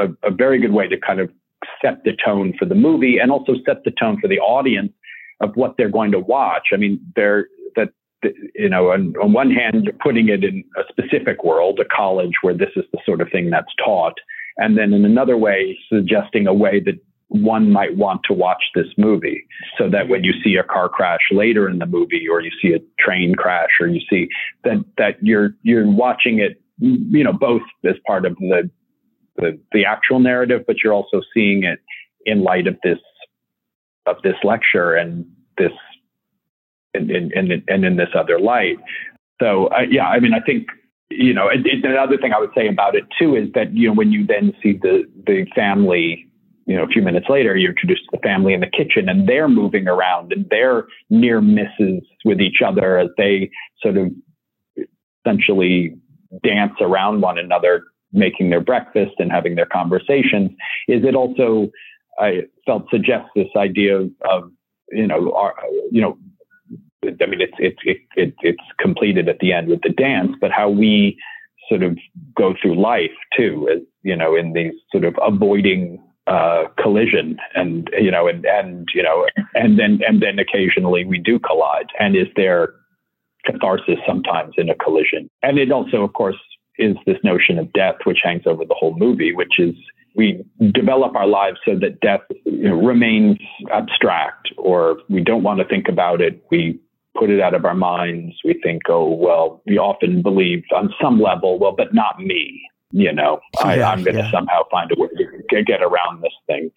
[0.00, 1.28] a, a very good way to kind of
[1.82, 4.92] set the tone for the movie and also set the tone for the audience
[5.40, 6.68] of what they're going to watch.
[6.72, 7.55] I mean, they're that
[8.54, 12.54] you know, on, on one hand, putting it in a specific world, a college where
[12.54, 14.14] this is the sort of thing that's taught,
[14.56, 16.94] and then in another way, suggesting a way that
[17.28, 19.44] one might want to watch this movie
[19.76, 22.72] so that when you see a car crash later in the movie or you see
[22.72, 24.28] a train crash or you see
[24.62, 28.70] that that you're you're watching it you know both as part of the
[29.36, 31.80] the, the actual narrative but you're also seeing it
[32.26, 32.98] in light of this
[34.06, 35.26] of this lecture and
[35.58, 35.72] this
[36.96, 38.76] and in this other light
[39.40, 40.66] so uh, yeah i mean i think
[41.10, 43.88] you know, it, it, another thing I would say about it too is that you
[43.88, 46.26] know when you then see the the family,
[46.66, 49.28] you know, a few minutes later, you're introduced to the family in the kitchen, and
[49.28, 54.08] they're moving around, and they're near misses with each other as they sort of
[55.24, 55.96] essentially
[56.42, 60.50] dance around one another, making their breakfast and having their conversations.
[60.88, 61.70] Is it also
[62.18, 64.50] I felt suggests this idea of, of
[64.90, 65.54] you know, our,
[65.92, 66.18] you know,
[67.06, 70.50] I mean, it's it's it, it, it's completed at the end with the dance, but
[70.50, 71.18] how we
[71.68, 71.98] sort of
[72.36, 77.88] go through life too, as, you know, in these sort of avoiding uh, collision, and
[77.98, 82.16] you know, and and you know, and then and then occasionally we do collide, and
[82.16, 82.74] is there
[83.44, 85.30] catharsis sometimes in a collision?
[85.42, 86.36] And it also, of course,
[86.78, 89.74] is this notion of death, which hangs over the whole movie, which is
[90.16, 90.42] we
[90.72, 93.38] develop our lives so that death you know, remains
[93.72, 96.42] abstract, or we don't want to think about it.
[96.50, 96.80] We
[97.18, 98.36] put it out of our minds.
[98.44, 102.62] We think, oh, well, we often believe on some level, well, but not me.
[102.92, 104.30] You know, yeah, I, am going to yeah.
[104.30, 105.08] somehow find a way
[105.50, 106.70] to get around this thing.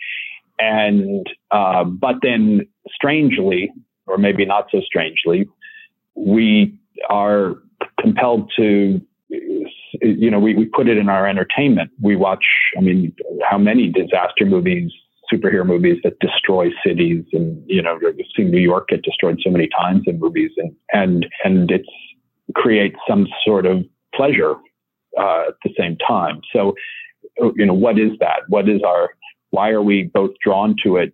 [0.58, 3.72] And, uh, but then strangely,
[4.08, 5.48] or maybe not so strangely,
[6.16, 6.78] we
[7.10, 7.56] are
[8.02, 11.92] compelled to, you know, we, we put it in our entertainment.
[12.02, 12.44] We watch,
[12.78, 13.16] I mean,
[13.48, 14.92] how many disaster movies
[15.32, 19.50] superhero movies that destroy cities and you know we've seen New York get destroyed so
[19.50, 21.86] many times in movies and and and it
[22.56, 24.56] creates some sort of pleasure
[25.20, 26.42] uh, at the same time.
[26.54, 26.76] So
[27.56, 28.42] you know what is that?
[28.48, 29.12] What is our
[29.52, 31.14] why are we both drawn to it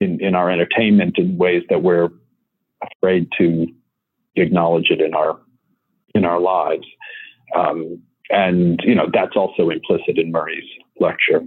[0.00, 2.08] in, in our entertainment in ways that we're
[2.82, 3.66] afraid to
[4.36, 5.38] acknowledge it in our
[6.14, 6.86] in our lives?
[7.54, 10.68] Um, and you know that's also implicit in Murray's
[10.98, 11.42] lecture.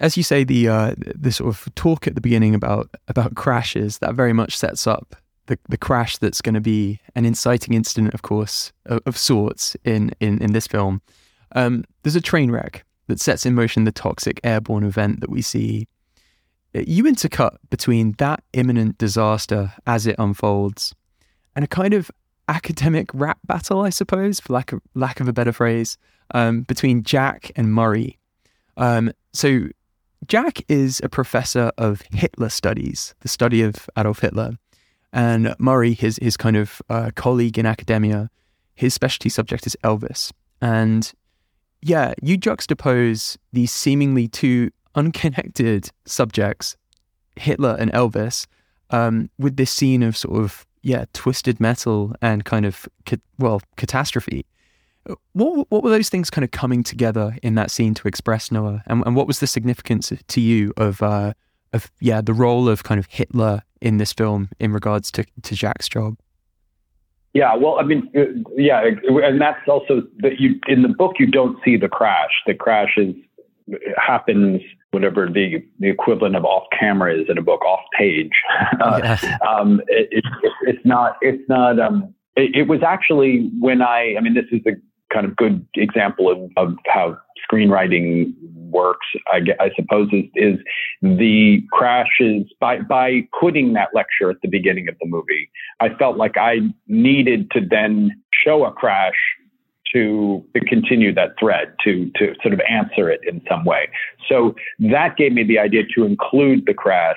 [0.00, 3.98] As you say, the uh, the sort of talk at the beginning about about crashes
[3.98, 8.14] that very much sets up the, the crash that's going to be an inciting incident,
[8.14, 11.02] of course, of, of sorts in, in in this film.
[11.52, 15.42] Um, there's a train wreck that sets in motion the toxic airborne event that we
[15.42, 15.88] see.
[16.74, 20.94] You intercut between that imminent disaster as it unfolds
[21.56, 22.10] and a kind of
[22.46, 25.96] academic rap battle, I suppose, for lack of lack of a better phrase,
[26.34, 28.18] um, between Jack and Murray.
[28.76, 29.68] Um, so
[30.26, 34.58] Jack is a professor of Hitler studies, the study of Adolf Hitler,
[35.12, 38.30] and Murray, his his kind of uh, colleague in academia,
[38.74, 40.32] his specialty subject is Elvis.
[40.60, 41.12] And
[41.80, 46.76] yeah, you juxtapose these seemingly two unconnected subjects,
[47.36, 48.46] Hitler and Elvis,
[48.90, 52.88] um, with this scene of sort of yeah twisted metal and kind of
[53.38, 54.44] well catastrophe.
[55.32, 58.82] What what were those things kind of coming together in that scene to express Noah,
[58.86, 61.32] and, and what was the significance to you of uh,
[61.72, 65.54] of yeah the role of kind of Hitler in this film in regards to to
[65.54, 66.16] Jack's job?
[67.34, 68.22] Yeah, well, I mean, uh,
[68.56, 72.32] yeah, and that's also that you in the book you don't see the crash.
[72.46, 73.14] The crash is
[73.96, 78.32] happens whatever the the equivalent of off camera is in a book, off page.
[78.80, 80.24] Uh, um, it, it,
[80.62, 81.16] it's not.
[81.20, 81.80] It's not.
[81.80, 84.14] Um, it, it, was actually when I.
[84.16, 84.72] I mean, this is a
[85.12, 87.16] kind of good example of, of how
[87.50, 88.32] screenwriting
[88.70, 90.58] works, I, I suppose, is, is
[91.02, 95.50] the crashes by, by putting that lecture at the beginning of the movie.
[95.80, 99.14] I felt like I needed to then show a crash
[99.92, 103.88] to, to continue that thread, to, to sort of answer it in some way.
[104.28, 107.16] So that gave me the idea to include the crash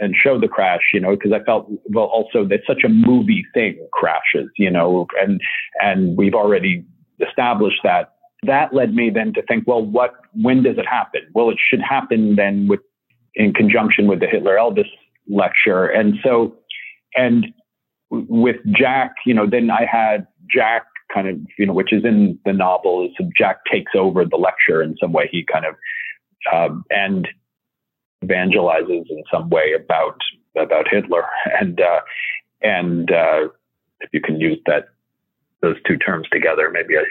[0.00, 3.44] and show the crash, you know, because I felt well also that's such a movie
[3.52, 5.40] thing, crashes, you know, and
[5.80, 6.84] and we've already
[7.26, 11.22] established that that led me then to think, well, what, when does it happen?
[11.34, 12.80] Well, it should happen then with,
[13.34, 14.88] in conjunction with the Hitler Elvis
[15.28, 15.86] lecture.
[15.86, 16.56] And so,
[17.14, 17.46] and
[18.10, 22.38] with Jack, you know, then I had Jack kind of, you know, which is in
[22.44, 25.28] the novel, is Jack takes over the lecture in some way.
[25.30, 25.74] He kind of,
[26.52, 27.28] um, and
[28.24, 30.18] evangelizes in some way about,
[30.56, 31.24] about Hitler.
[31.60, 32.00] And, uh,
[32.62, 33.48] and, uh,
[34.00, 34.88] if you can use that,
[35.62, 37.04] those two terms together, maybe I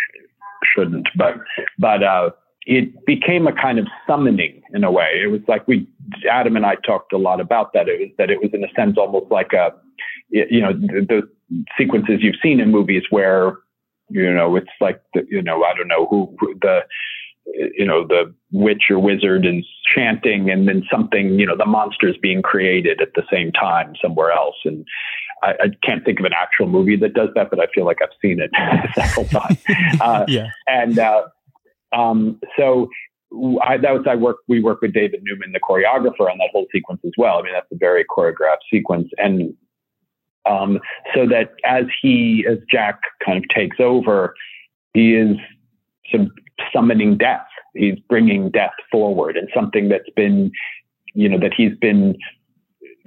[0.75, 1.35] shouldn't, but
[1.77, 2.31] but uh,
[2.65, 5.21] it became a kind of summoning in a way.
[5.23, 5.87] It was like we
[6.29, 7.87] Adam and I talked a lot about that.
[7.87, 9.73] It was that it was in a sense almost like a
[10.29, 11.27] you know the,
[11.75, 13.57] sequences you've seen in movies where
[14.09, 16.81] you know it's like the, you know I don't know who, who the
[17.55, 22.17] you know the witch or wizard is chanting and then something you know the monster's
[22.21, 24.85] being created at the same time somewhere else and
[25.43, 27.99] I, I, can't think of an actual movie that does that, but I feel like
[28.01, 28.51] I've seen it
[28.95, 29.57] several times.
[30.01, 30.47] Uh, yeah.
[30.67, 31.23] And uh,
[31.93, 32.89] um, so
[33.61, 34.37] I, that was I work.
[34.47, 37.37] We work with David Neumann, the choreographer, on that whole sequence as well.
[37.37, 39.53] I mean, that's a very choreographed sequence, and
[40.45, 40.79] um,
[41.13, 44.33] so that as he, as Jack, kind of takes over,
[44.93, 45.37] he is
[46.09, 46.31] sort of
[46.73, 47.45] summoning death.
[47.75, 50.51] He's bringing death forward, and something that's been,
[51.13, 52.17] you know, that he's been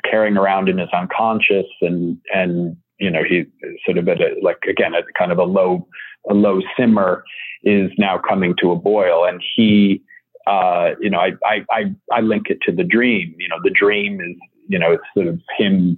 [0.09, 3.47] carrying around in his unconscious and and you know he's
[3.85, 5.87] sort of at a like again at kind of a low
[6.31, 7.25] a low simmer
[7.65, 9.25] is now coming to a boil.
[9.25, 10.03] And he
[10.47, 13.35] uh you know I, I i i link it to the dream.
[13.39, 14.37] You know the dream is
[14.69, 15.97] you know it's sort of him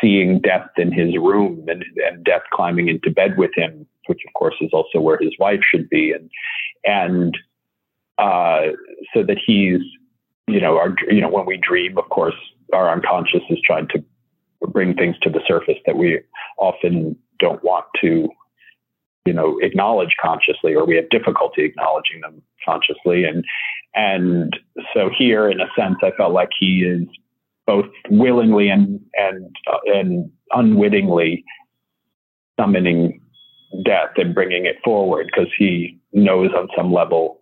[0.00, 4.34] seeing death in his room and, and death climbing into bed with him which of
[4.34, 6.12] course is also where his wife should be.
[6.12, 6.30] And
[6.84, 7.38] and
[8.18, 8.72] uh
[9.14, 9.80] so that he's
[10.48, 12.34] you know our you know when we dream of course
[12.72, 14.04] our unconscious is trying to
[14.68, 16.20] bring things to the surface that we
[16.58, 18.28] often don't want to
[19.24, 23.24] you know acknowledge consciously or we have difficulty acknowledging them consciously.
[23.24, 23.44] And
[23.94, 24.58] and
[24.94, 27.06] so here in a sense i felt like he is
[27.66, 31.44] both willingly and and uh, and unwittingly
[32.58, 33.20] summoning
[33.84, 37.40] death and bringing it forward because he knows on some level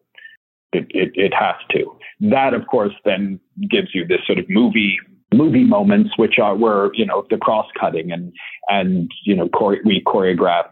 [0.73, 1.97] it, it, it has to.
[2.21, 4.99] That of course then gives you this sort of movie
[5.33, 8.33] movie moments, which are were you know the cross cutting and
[8.69, 10.67] and you know chore- we choreographed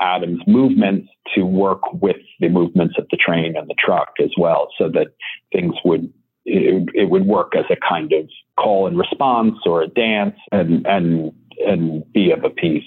[0.00, 4.68] Adam's movements to work with the movements of the train and the truck as well,
[4.78, 5.08] so that
[5.52, 6.12] things would
[6.44, 8.28] it, it would work as a kind of
[8.58, 11.32] call and response or a dance and and
[11.66, 12.84] and be of a piece.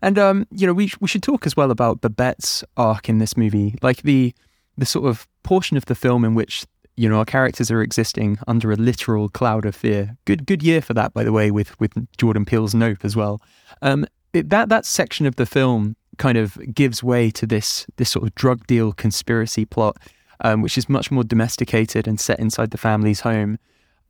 [0.00, 3.36] And um, you know, we we should talk as well about Babette's arc in this
[3.36, 4.34] movie, like the
[4.76, 6.64] the sort of portion of the film in which
[6.98, 10.16] you know, our characters are existing under a literal cloud of fear.
[10.24, 13.40] Good, good year for that, by the way, with with Jordan Peele's Nope as well.
[13.82, 18.10] Um, it, that that section of the film kind of gives way to this this
[18.10, 19.96] sort of drug deal conspiracy plot.
[20.40, 23.58] um, which is much more domesticated and set inside the family's home.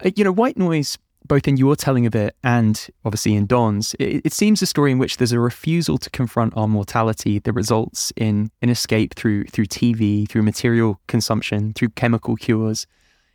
[0.05, 3.95] Uh, you know, White Noise, both in your telling of it and obviously in Don's,
[3.99, 7.53] it, it, seems a story in which there's a refusal to confront our mortality that
[7.53, 12.87] results in an escape through through TV, through material consumption, through chemical cures.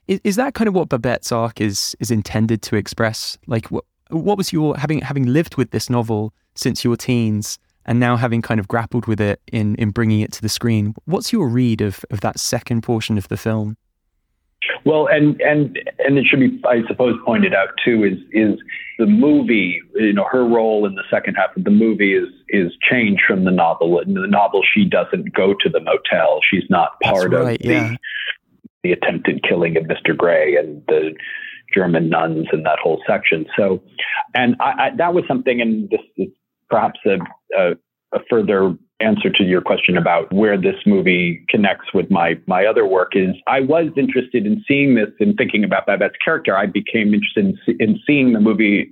[0.08, 3.38] Is, is that kind of what Babette's arc is is intended to express?
[3.48, 7.60] Like, what what was your having having lived with this novel since your teens?
[7.86, 10.96] and now having kind of grappled with it in in bringing it to the screen
[11.06, 13.76] what's your read of of that second portion of the film
[14.86, 18.60] well, and and and it should be, I suppose, pointed out too is is
[19.00, 19.82] the movie.
[19.96, 23.46] You know, her role in the second half of the movie is is changed from
[23.46, 24.00] the novel.
[24.00, 26.40] In the novel, she doesn't go to the motel.
[26.50, 27.96] She's not part right, of the yeah.
[28.84, 30.16] the attempted killing of Mr.
[30.16, 31.14] Gray and the
[31.74, 33.46] German nuns and that whole section.
[33.58, 33.82] So,
[34.36, 36.30] and I, I, that was something, and this is
[36.70, 37.18] perhaps a,
[37.58, 37.72] a,
[38.14, 42.86] a further answer to your question about where this movie connects with my my other
[42.86, 46.56] work is I was interested in seeing this and thinking about Babette's character.
[46.56, 48.92] I became interested in, in seeing the movie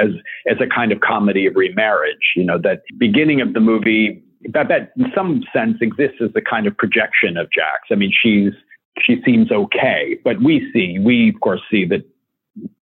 [0.00, 0.10] as
[0.50, 2.34] as a kind of comedy of remarriage.
[2.36, 6.66] You know, that beginning of the movie, Babette in some sense exists as a kind
[6.66, 7.88] of projection of Jack's.
[7.90, 8.52] I mean, she's
[9.00, 12.04] she seems okay, but we see we of course see that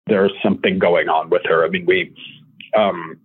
[0.06, 1.64] there's something going on with her.
[1.64, 2.14] I mean, we
[2.76, 3.18] um,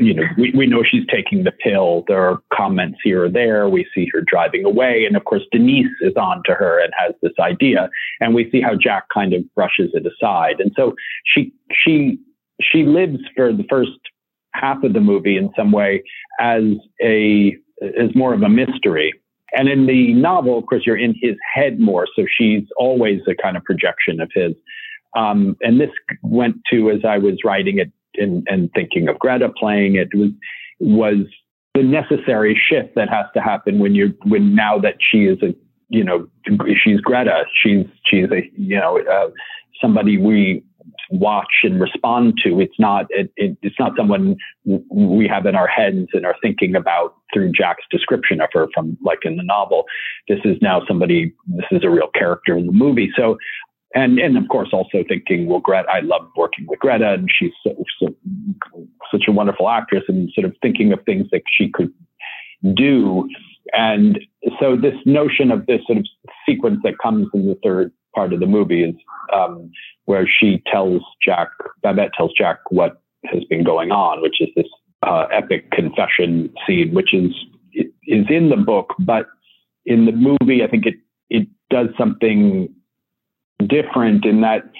[0.00, 2.04] you know, we, we know she's taking the pill.
[2.08, 3.68] There are comments here or there.
[3.68, 5.04] We see her driving away.
[5.06, 7.90] And of course, Denise is on to her and has this idea.
[8.18, 10.58] And we see how Jack kind of brushes it aside.
[10.58, 10.94] And so
[11.24, 12.18] she, she,
[12.62, 13.90] she lives for the first
[14.54, 16.02] half of the movie in some way
[16.40, 16.62] as
[17.02, 19.12] a, as more of a mystery.
[19.52, 22.06] And in the novel, of course, you're in his head more.
[22.16, 24.52] So she's always a kind of projection of his.
[25.14, 25.90] Um, and this
[26.22, 30.30] went to, as I was writing it, and, and thinking of Greta playing it was
[30.80, 31.26] was
[31.74, 35.54] the necessary shift that has to happen when you're when now that she is a
[35.88, 36.28] you know
[36.82, 39.30] she's Greta she's she's a you know uh,
[39.80, 40.64] somebody we
[41.10, 42.60] watch and respond to.
[42.60, 46.74] It's not it, it, it's not someone we have in our heads and are thinking
[46.76, 49.84] about through Jack's description of her from like in the novel.
[50.28, 53.10] This is now somebody this is a real character in the movie.
[53.16, 53.36] So
[53.94, 57.52] and and of course also thinking, well, Greta, I love working with Greta, and she's
[57.62, 58.14] so, so,
[59.10, 61.92] such a wonderful actress, and sort of thinking of things that she could
[62.74, 63.28] do,
[63.72, 64.20] and
[64.58, 66.06] so this notion of this sort of
[66.48, 68.94] sequence that comes in the third part of the movie is
[69.32, 69.70] um,
[70.06, 71.48] where she tells Jack,
[71.82, 74.66] Babette tells Jack what has been going on, which is this
[75.06, 77.32] uh, epic confession scene, which is
[77.72, 79.26] is in the book, but
[79.86, 80.94] in the movie, I think it
[81.28, 82.74] it does something
[83.66, 84.70] different in that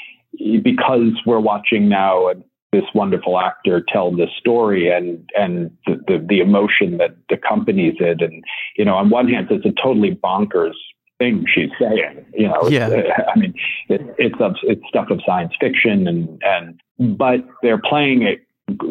[0.63, 2.31] because we're watching now
[2.73, 8.21] this wonderful actor tell this story and and the, the, the emotion that accompanies it
[8.21, 8.45] and
[8.77, 10.75] you know on one hand it's a totally bonkers
[11.19, 12.89] thing she's saying you know yeah.
[13.35, 13.53] i mean
[13.89, 18.47] it, it's it's stuff of science fiction and and but they're playing it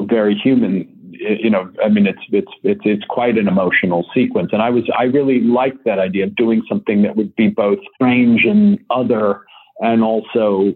[0.09, 4.61] very human you know i mean it's it's it's it's quite an emotional sequence and
[4.61, 8.43] i was i really liked that idea of doing something that would be both strange
[8.43, 9.41] and other
[9.79, 10.73] and also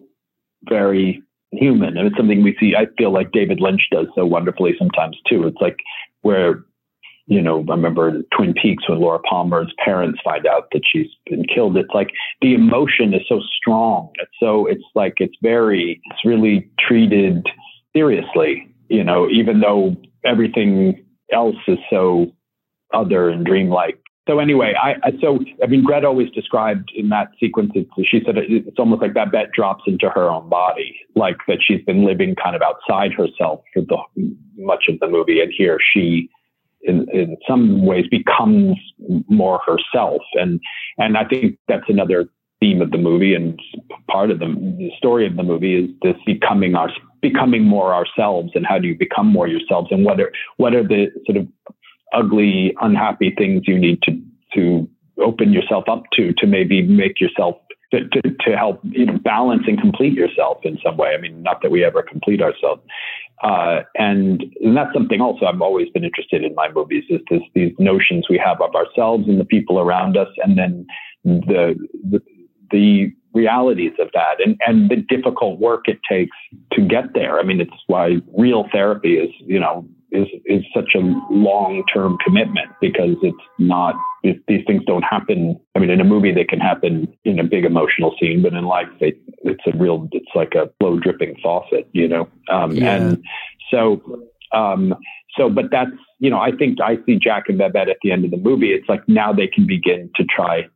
[0.70, 1.98] very human.
[1.98, 5.46] And it's something we see, I feel like David Lynch does so wonderfully sometimes too.
[5.46, 5.78] It's like
[6.22, 6.64] where,
[7.28, 11.46] you know, I remember Twin Peaks when Laura Palmer's parents find out that she's been
[11.46, 11.78] killed.
[11.78, 14.10] It's like the emotion is so strong.
[14.16, 17.46] It's so, it's like, it's very, it's really treated
[17.96, 19.96] seriously, you know, even though
[20.26, 22.32] everything else is so
[22.94, 27.32] other and dreamlike so anyway, I, I, so I mean, Greta always described in that
[27.40, 27.72] sequence.
[27.76, 31.84] It's, she said it's almost like Babette drops into her own body, like that she's
[31.84, 33.98] been living kind of outside herself for the
[34.58, 36.30] much of the movie, and here she,
[36.84, 38.78] in, in some ways, becomes
[39.28, 40.22] more herself.
[40.36, 40.62] And
[40.98, 42.30] and I think that's another
[42.62, 43.60] theme of the movie and
[44.10, 44.46] part of the,
[44.78, 46.90] the story of the movie is this becoming our
[47.22, 50.84] becoming more ourselves and how do you become more yourselves and what are what are
[50.84, 51.48] the sort of
[52.14, 54.22] ugly, unhappy things you need to
[54.56, 54.90] to
[55.20, 57.56] open yourself up to to maybe make yourself
[57.92, 61.14] to, to, to help you know balance and complete yourself in some way.
[61.18, 62.82] I mean, not that we ever complete ourselves.
[63.44, 67.42] Uh, and, and that's something also I've always been interested in my movies is this,
[67.54, 70.88] these notions we have of ourselves and the people around us, and then
[71.26, 71.76] the,
[72.10, 72.22] the,
[72.72, 76.38] the realities of that and, and the difficult work it takes
[76.72, 77.40] to get there.
[77.40, 81.00] I mean, it's why real therapy is, you know, is is such a
[81.32, 85.60] long term commitment because it's not if these things don't happen.
[85.76, 88.66] I mean, in a movie they can happen in a big emotional scene, but in
[88.66, 92.30] life they, it's a real it's like a slow dripping faucet, you know.
[92.50, 92.96] Um, yeah.
[92.96, 93.24] And
[93.70, 94.02] so
[94.54, 94.94] um,
[95.38, 98.26] so, but that's you know I think I see Jack and Babette at the end
[98.26, 98.72] of the movie.
[98.72, 100.68] It's like now they can begin to try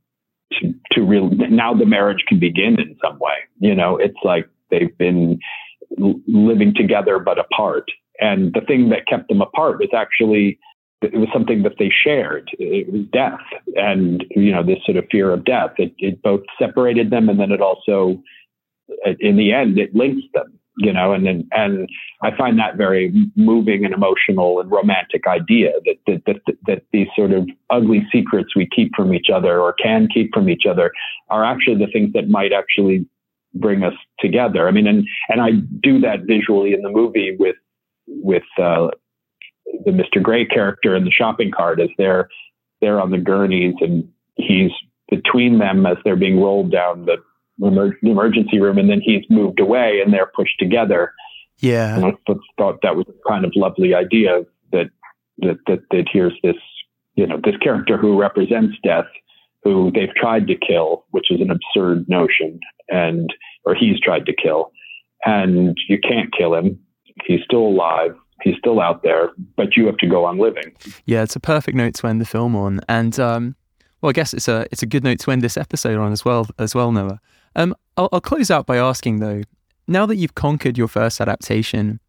[0.53, 3.35] to, to real now the marriage can begin in some way.
[3.59, 5.39] You know, it's like they've been
[5.97, 7.85] living together but apart.
[8.19, 10.59] And the thing that kept them apart was actually
[11.01, 12.49] it was something that they shared.
[12.57, 13.45] It was death,
[13.75, 15.73] and you know this sort of fear of death.
[15.77, 18.21] It, it both separated them, and then it also,
[19.19, 20.59] in the end, it links them.
[20.79, 21.89] You know, and then and
[22.21, 27.07] I find that very moving and emotional and romantic idea that that, that that these
[27.15, 30.91] sort of ugly secrets we keep from each other or can keep from each other
[31.29, 33.07] are actually the things that might actually
[33.55, 34.67] bring us together.
[34.67, 35.51] I mean, and and I
[35.81, 37.55] do that visually in the movie with
[38.07, 38.89] with uh,
[39.85, 40.21] the Mr.
[40.21, 42.29] Gray character in the shopping cart as they're
[42.81, 44.71] they're on the gurneys and he's
[45.09, 47.17] between them as they're being rolled down the,
[47.65, 51.13] emer- the emergency room, and then he's moved away and they're pushed together.
[51.59, 52.11] Yeah, and I
[52.57, 54.89] thought that was a kind of lovely idea that
[55.39, 56.55] that that, that here's this
[57.15, 59.07] you know this character who represents death
[59.63, 63.33] who they've tried to kill, which is an absurd notion, and
[63.65, 64.71] or he's tried to kill,
[65.25, 66.79] and you can't kill him.
[67.25, 68.15] He's still alive.
[68.43, 70.73] He's still out there, but you have to go on living.
[71.05, 73.55] Yeah, it's a perfect note to end the film on, and um,
[74.01, 76.23] well, I guess it's a it's a good note to end this episode on as
[76.23, 77.19] well as well, Noah.
[77.55, 79.41] Um, I'll, I'll close out by asking though,
[79.87, 81.99] now that you've conquered your first adaptation,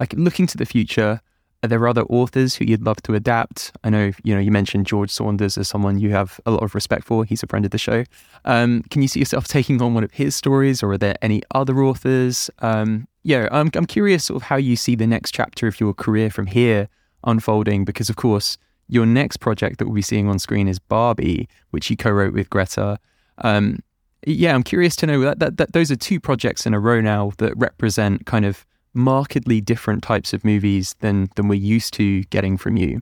[0.00, 1.20] like looking to the future,
[1.62, 3.72] are there other authors who you'd love to adapt?
[3.84, 6.74] I know you know you mentioned George Saunders as someone you have a lot of
[6.74, 7.24] respect for.
[7.24, 8.04] He's a friend of the show.
[8.46, 11.42] Um, can you see yourself taking on one of his stories, or are there any
[11.54, 12.50] other authors?
[12.60, 15.94] Um, yeah, I'm I'm curious sort of how you see the next chapter of your
[15.94, 16.88] career from here
[17.24, 18.56] unfolding, because of course
[18.86, 22.50] your next project that we'll be seeing on screen is Barbie, which you co-wrote with
[22.50, 22.98] Greta.
[23.38, 23.78] Um,
[24.26, 27.00] yeah, I'm curious to know that, that, that those are two projects in a row
[27.00, 32.22] now that represent kind of markedly different types of movies than than we're used to
[32.24, 33.00] getting from you.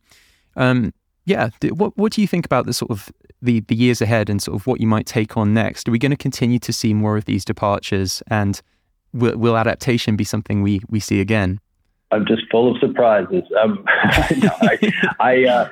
[0.56, 0.94] Um,
[1.24, 3.10] yeah, what what do you think about the sort of
[3.40, 5.88] the the years ahead and sort of what you might take on next?
[5.88, 8.62] Are we going to continue to see more of these departures, and
[9.12, 11.60] will, will adaptation be something we we see again?
[12.10, 13.42] I'm just full of surprises.
[13.62, 15.68] Um, I I, uh,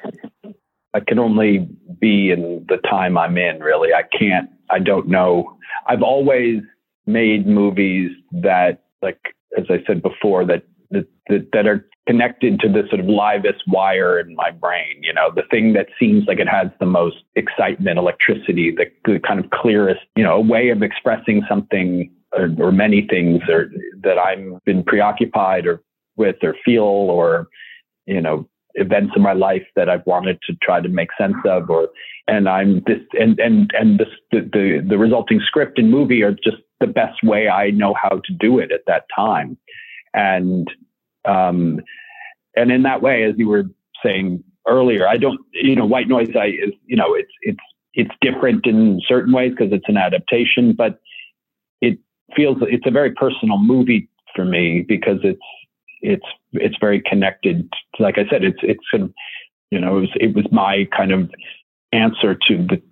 [0.95, 1.69] I can only
[2.01, 3.61] be in the time I'm in.
[3.61, 4.51] Really, I can't.
[4.71, 5.57] I don't know.
[5.87, 6.63] I've always
[7.07, 9.21] made movies that like
[9.57, 14.19] as I said before, that that, that are connected to the sort of livest wire
[14.19, 15.01] in my brain.
[15.03, 19.21] You know, the thing that seems like it has the most excitement, electricity, the, the
[19.21, 23.71] kind of clearest, you know, a way of expressing something or, or many things or
[24.03, 25.83] that I'm been preoccupied or
[26.17, 27.49] with or feel or,
[28.07, 31.71] you know, events in my life that I've wanted to try to make sense of
[31.71, 31.89] or
[32.29, 36.33] and I'm this and and and this the the, the resulting script and movie are
[36.33, 39.59] just the best way I know how to do it at that time.
[40.15, 40.69] And
[41.25, 41.81] um,
[42.57, 43.65] and in that way, as you were
[44.05, 47.59] saying earlier, I don't, you know, White Noise, I is, you know, it's it's
[47.95, 51.01] it's different in certain ways because it's an adaptation, but
[52.35, 55.41] feels it's a very personal movie for me because it's
[56.03, 57.69] it's it's very connected.
[57.99, 59.13] Like I said, it's it's sort of,
[59.71, 61.31] you know, it was it was my kind of
[61.93, 62.83] answer to the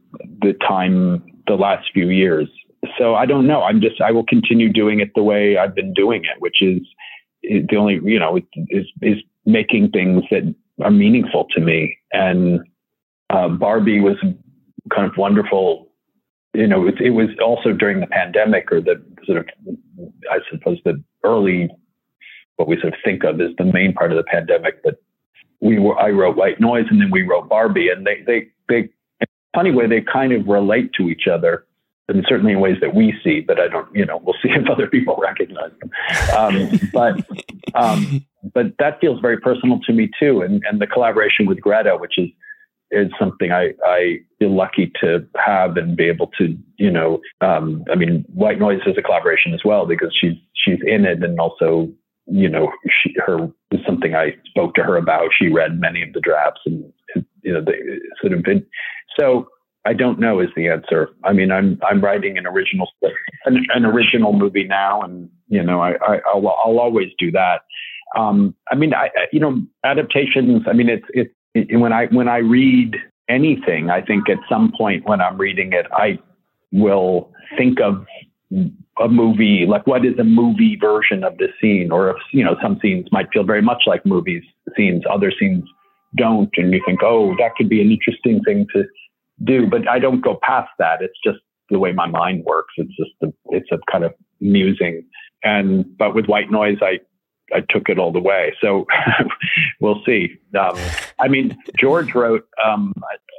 [0.43, 2.49] the time the last few years
[2.97, 3.62] so I don't know.
[3.62, 6.80] I'm just I will continue doing it the way I've been doing it, which is,
[7.43, 11.97] the only you know is is making things that are meaningful to me.
[12.12, 12.61] And
[13.30, 14.16] uh, Barbie was
[14.95, 15.88] kind of wonderful.
[16.55, 19.76] You know, it, it was also during the pandemic or the sort of
[20.30, 21.68] I suppose the early
[22.57, 24.82] what we sort of think of as the main part of the pandemic.
[24.82, 25.01] But
[25.61, 28.90] we were I wrote White Noise and then we wrote Barbie, and they they they
[29.55, 31.64] funny way they kind of relate to each other
[32.09, 34.68] and certainly in ways that we see, but I don't, you know, we'll see if
[34.68, 35.90] other people recognize them.
[36.36, 37.26] Um, but,
[37.74, 38.24] um,
[38.55, 40.40] but that feels very personal to me too.
[40.40, 42.28] And, and the collaboration with Greta, which is,
[42.91, 47.84] is something I, I feel lucky to have and be able to, you know, um,
[47.91, 51.39] I mean, White Noise is a collaboration as well because she's, she's in it and
[51.39, 51.91] also,
[52.26, 52.70] you know,
[53.03, 53.49] she, her
[53.86, 55.30] something I spoke to her about.
[55.39, 56.93] She read many of the drafts and,
[57.43, 57.78] you know, they
[58.20, 58.45] sort of,
[59.18, 59.49] so,
[59.84, 61.09] I don't know is the answer.
[61.24, 62.89] I mean, I'm I'm writing an original
[63.47, 67.62] an, an original movie now, and you know, I, I will I'll always do that.
[68.18, 70.64] Um, I mean, I you know, adaptations.
[70.68, 72.96] I mean, it's it's it, when I when I read
[73.28, 76.18] anything, I think at some point when I'm reading it, I
[76.72, 78.07] will think of
[79.01, 82.57] a movie like what is a movie version of this scene, or if you know,
[82.62, 84.42] some scenes might feel very much like movies
[84.76, 85.64] scenes, other scenes
[86.16, 88.84] don't, and you think, oh, that could be an interesting thing to
[89.44, 91.01] do, but I don't go past that.
[91.01, 91.38] It's just
[91.70, 92.74] the way my mind works.
[92.76, 95.05] It's just a, it's a kind of musing.
[95.44, 97.01] And but with white noise, I
[97.55, 98.55] I took it all the way.
[98.61, 98.86] So
[99.80, 100.38] we'll see.
[100.59, 100.76] Um,
[101.18, 102.94] I mean, George wrote um,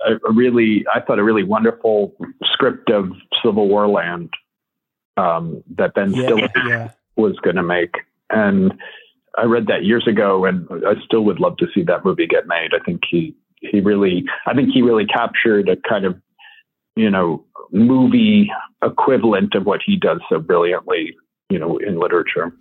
[0.08, 2.16] a, a really, I thought, a really wonderful
[2.54, 3.12] script of
[3.44, 4.30] CivilWarLand
[5.18, 6.92] um, that Ben Yeah, Stiller yeah.
[7.16, 7.96] was going to make.
[8.30, 8.74] And
[9.38, 12.48] I read that years ago, and I still would love to see that movie get
[12.48, 12.72] made.
[12.74, 16.20] I think he he really, I think he really captured a kind of,
[16.96, 18.50] you know, movie
[18.84, 21.16] equivalent of what he does so brilliantly,
[21.50, 22.54] you know, in literature.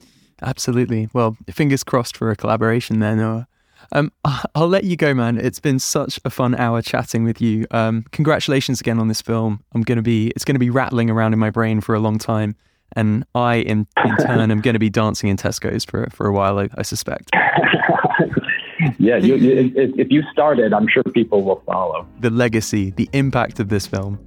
[0.42, 1.08] Absolutely.
[1.12, 3.48] Well, fingers crossed for a collaboration there, Noah.
[3.92, 4.12] Um,
[4.54, 5.38] I'll let you go, man.
[5.38, 7.66] It's been such a fun hour chatting with you.
[7.70, 9.64] Um, congratulations again on this film.
[9.74, 12.56] I'm gonna be, it's gonna be rattling around in my brain for a long time,
[12.94, 16.58] and I, in, in turn, am gonna be dancing in Tesco's for for a while.
[16.58, 17.30] I, I suspect.
[18.98, 22.06] yeah, you, you, if, if you started, I'm sure people will follow.
[22.20, 24.18] The legacy, the impact of this film.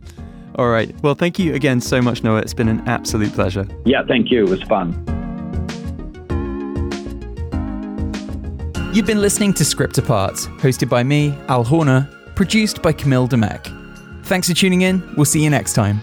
[0.55, 0.93] All right.
[1.01, 2.39] Well, thank you again so much, Noah.
[2.39, 3.65] It's been an absolute pleasure.
[3.85, 4.43] Yeah, thank you.
[4.43, 5.10] It was fun.
[8.93, 13.71] You've been listening to Script Apart, hosted by me, Al Horner, produced by Camille Demek.
[14.23, 15.01] Thanks for tuning in.
[15.15, 16.01] We'll see you next time.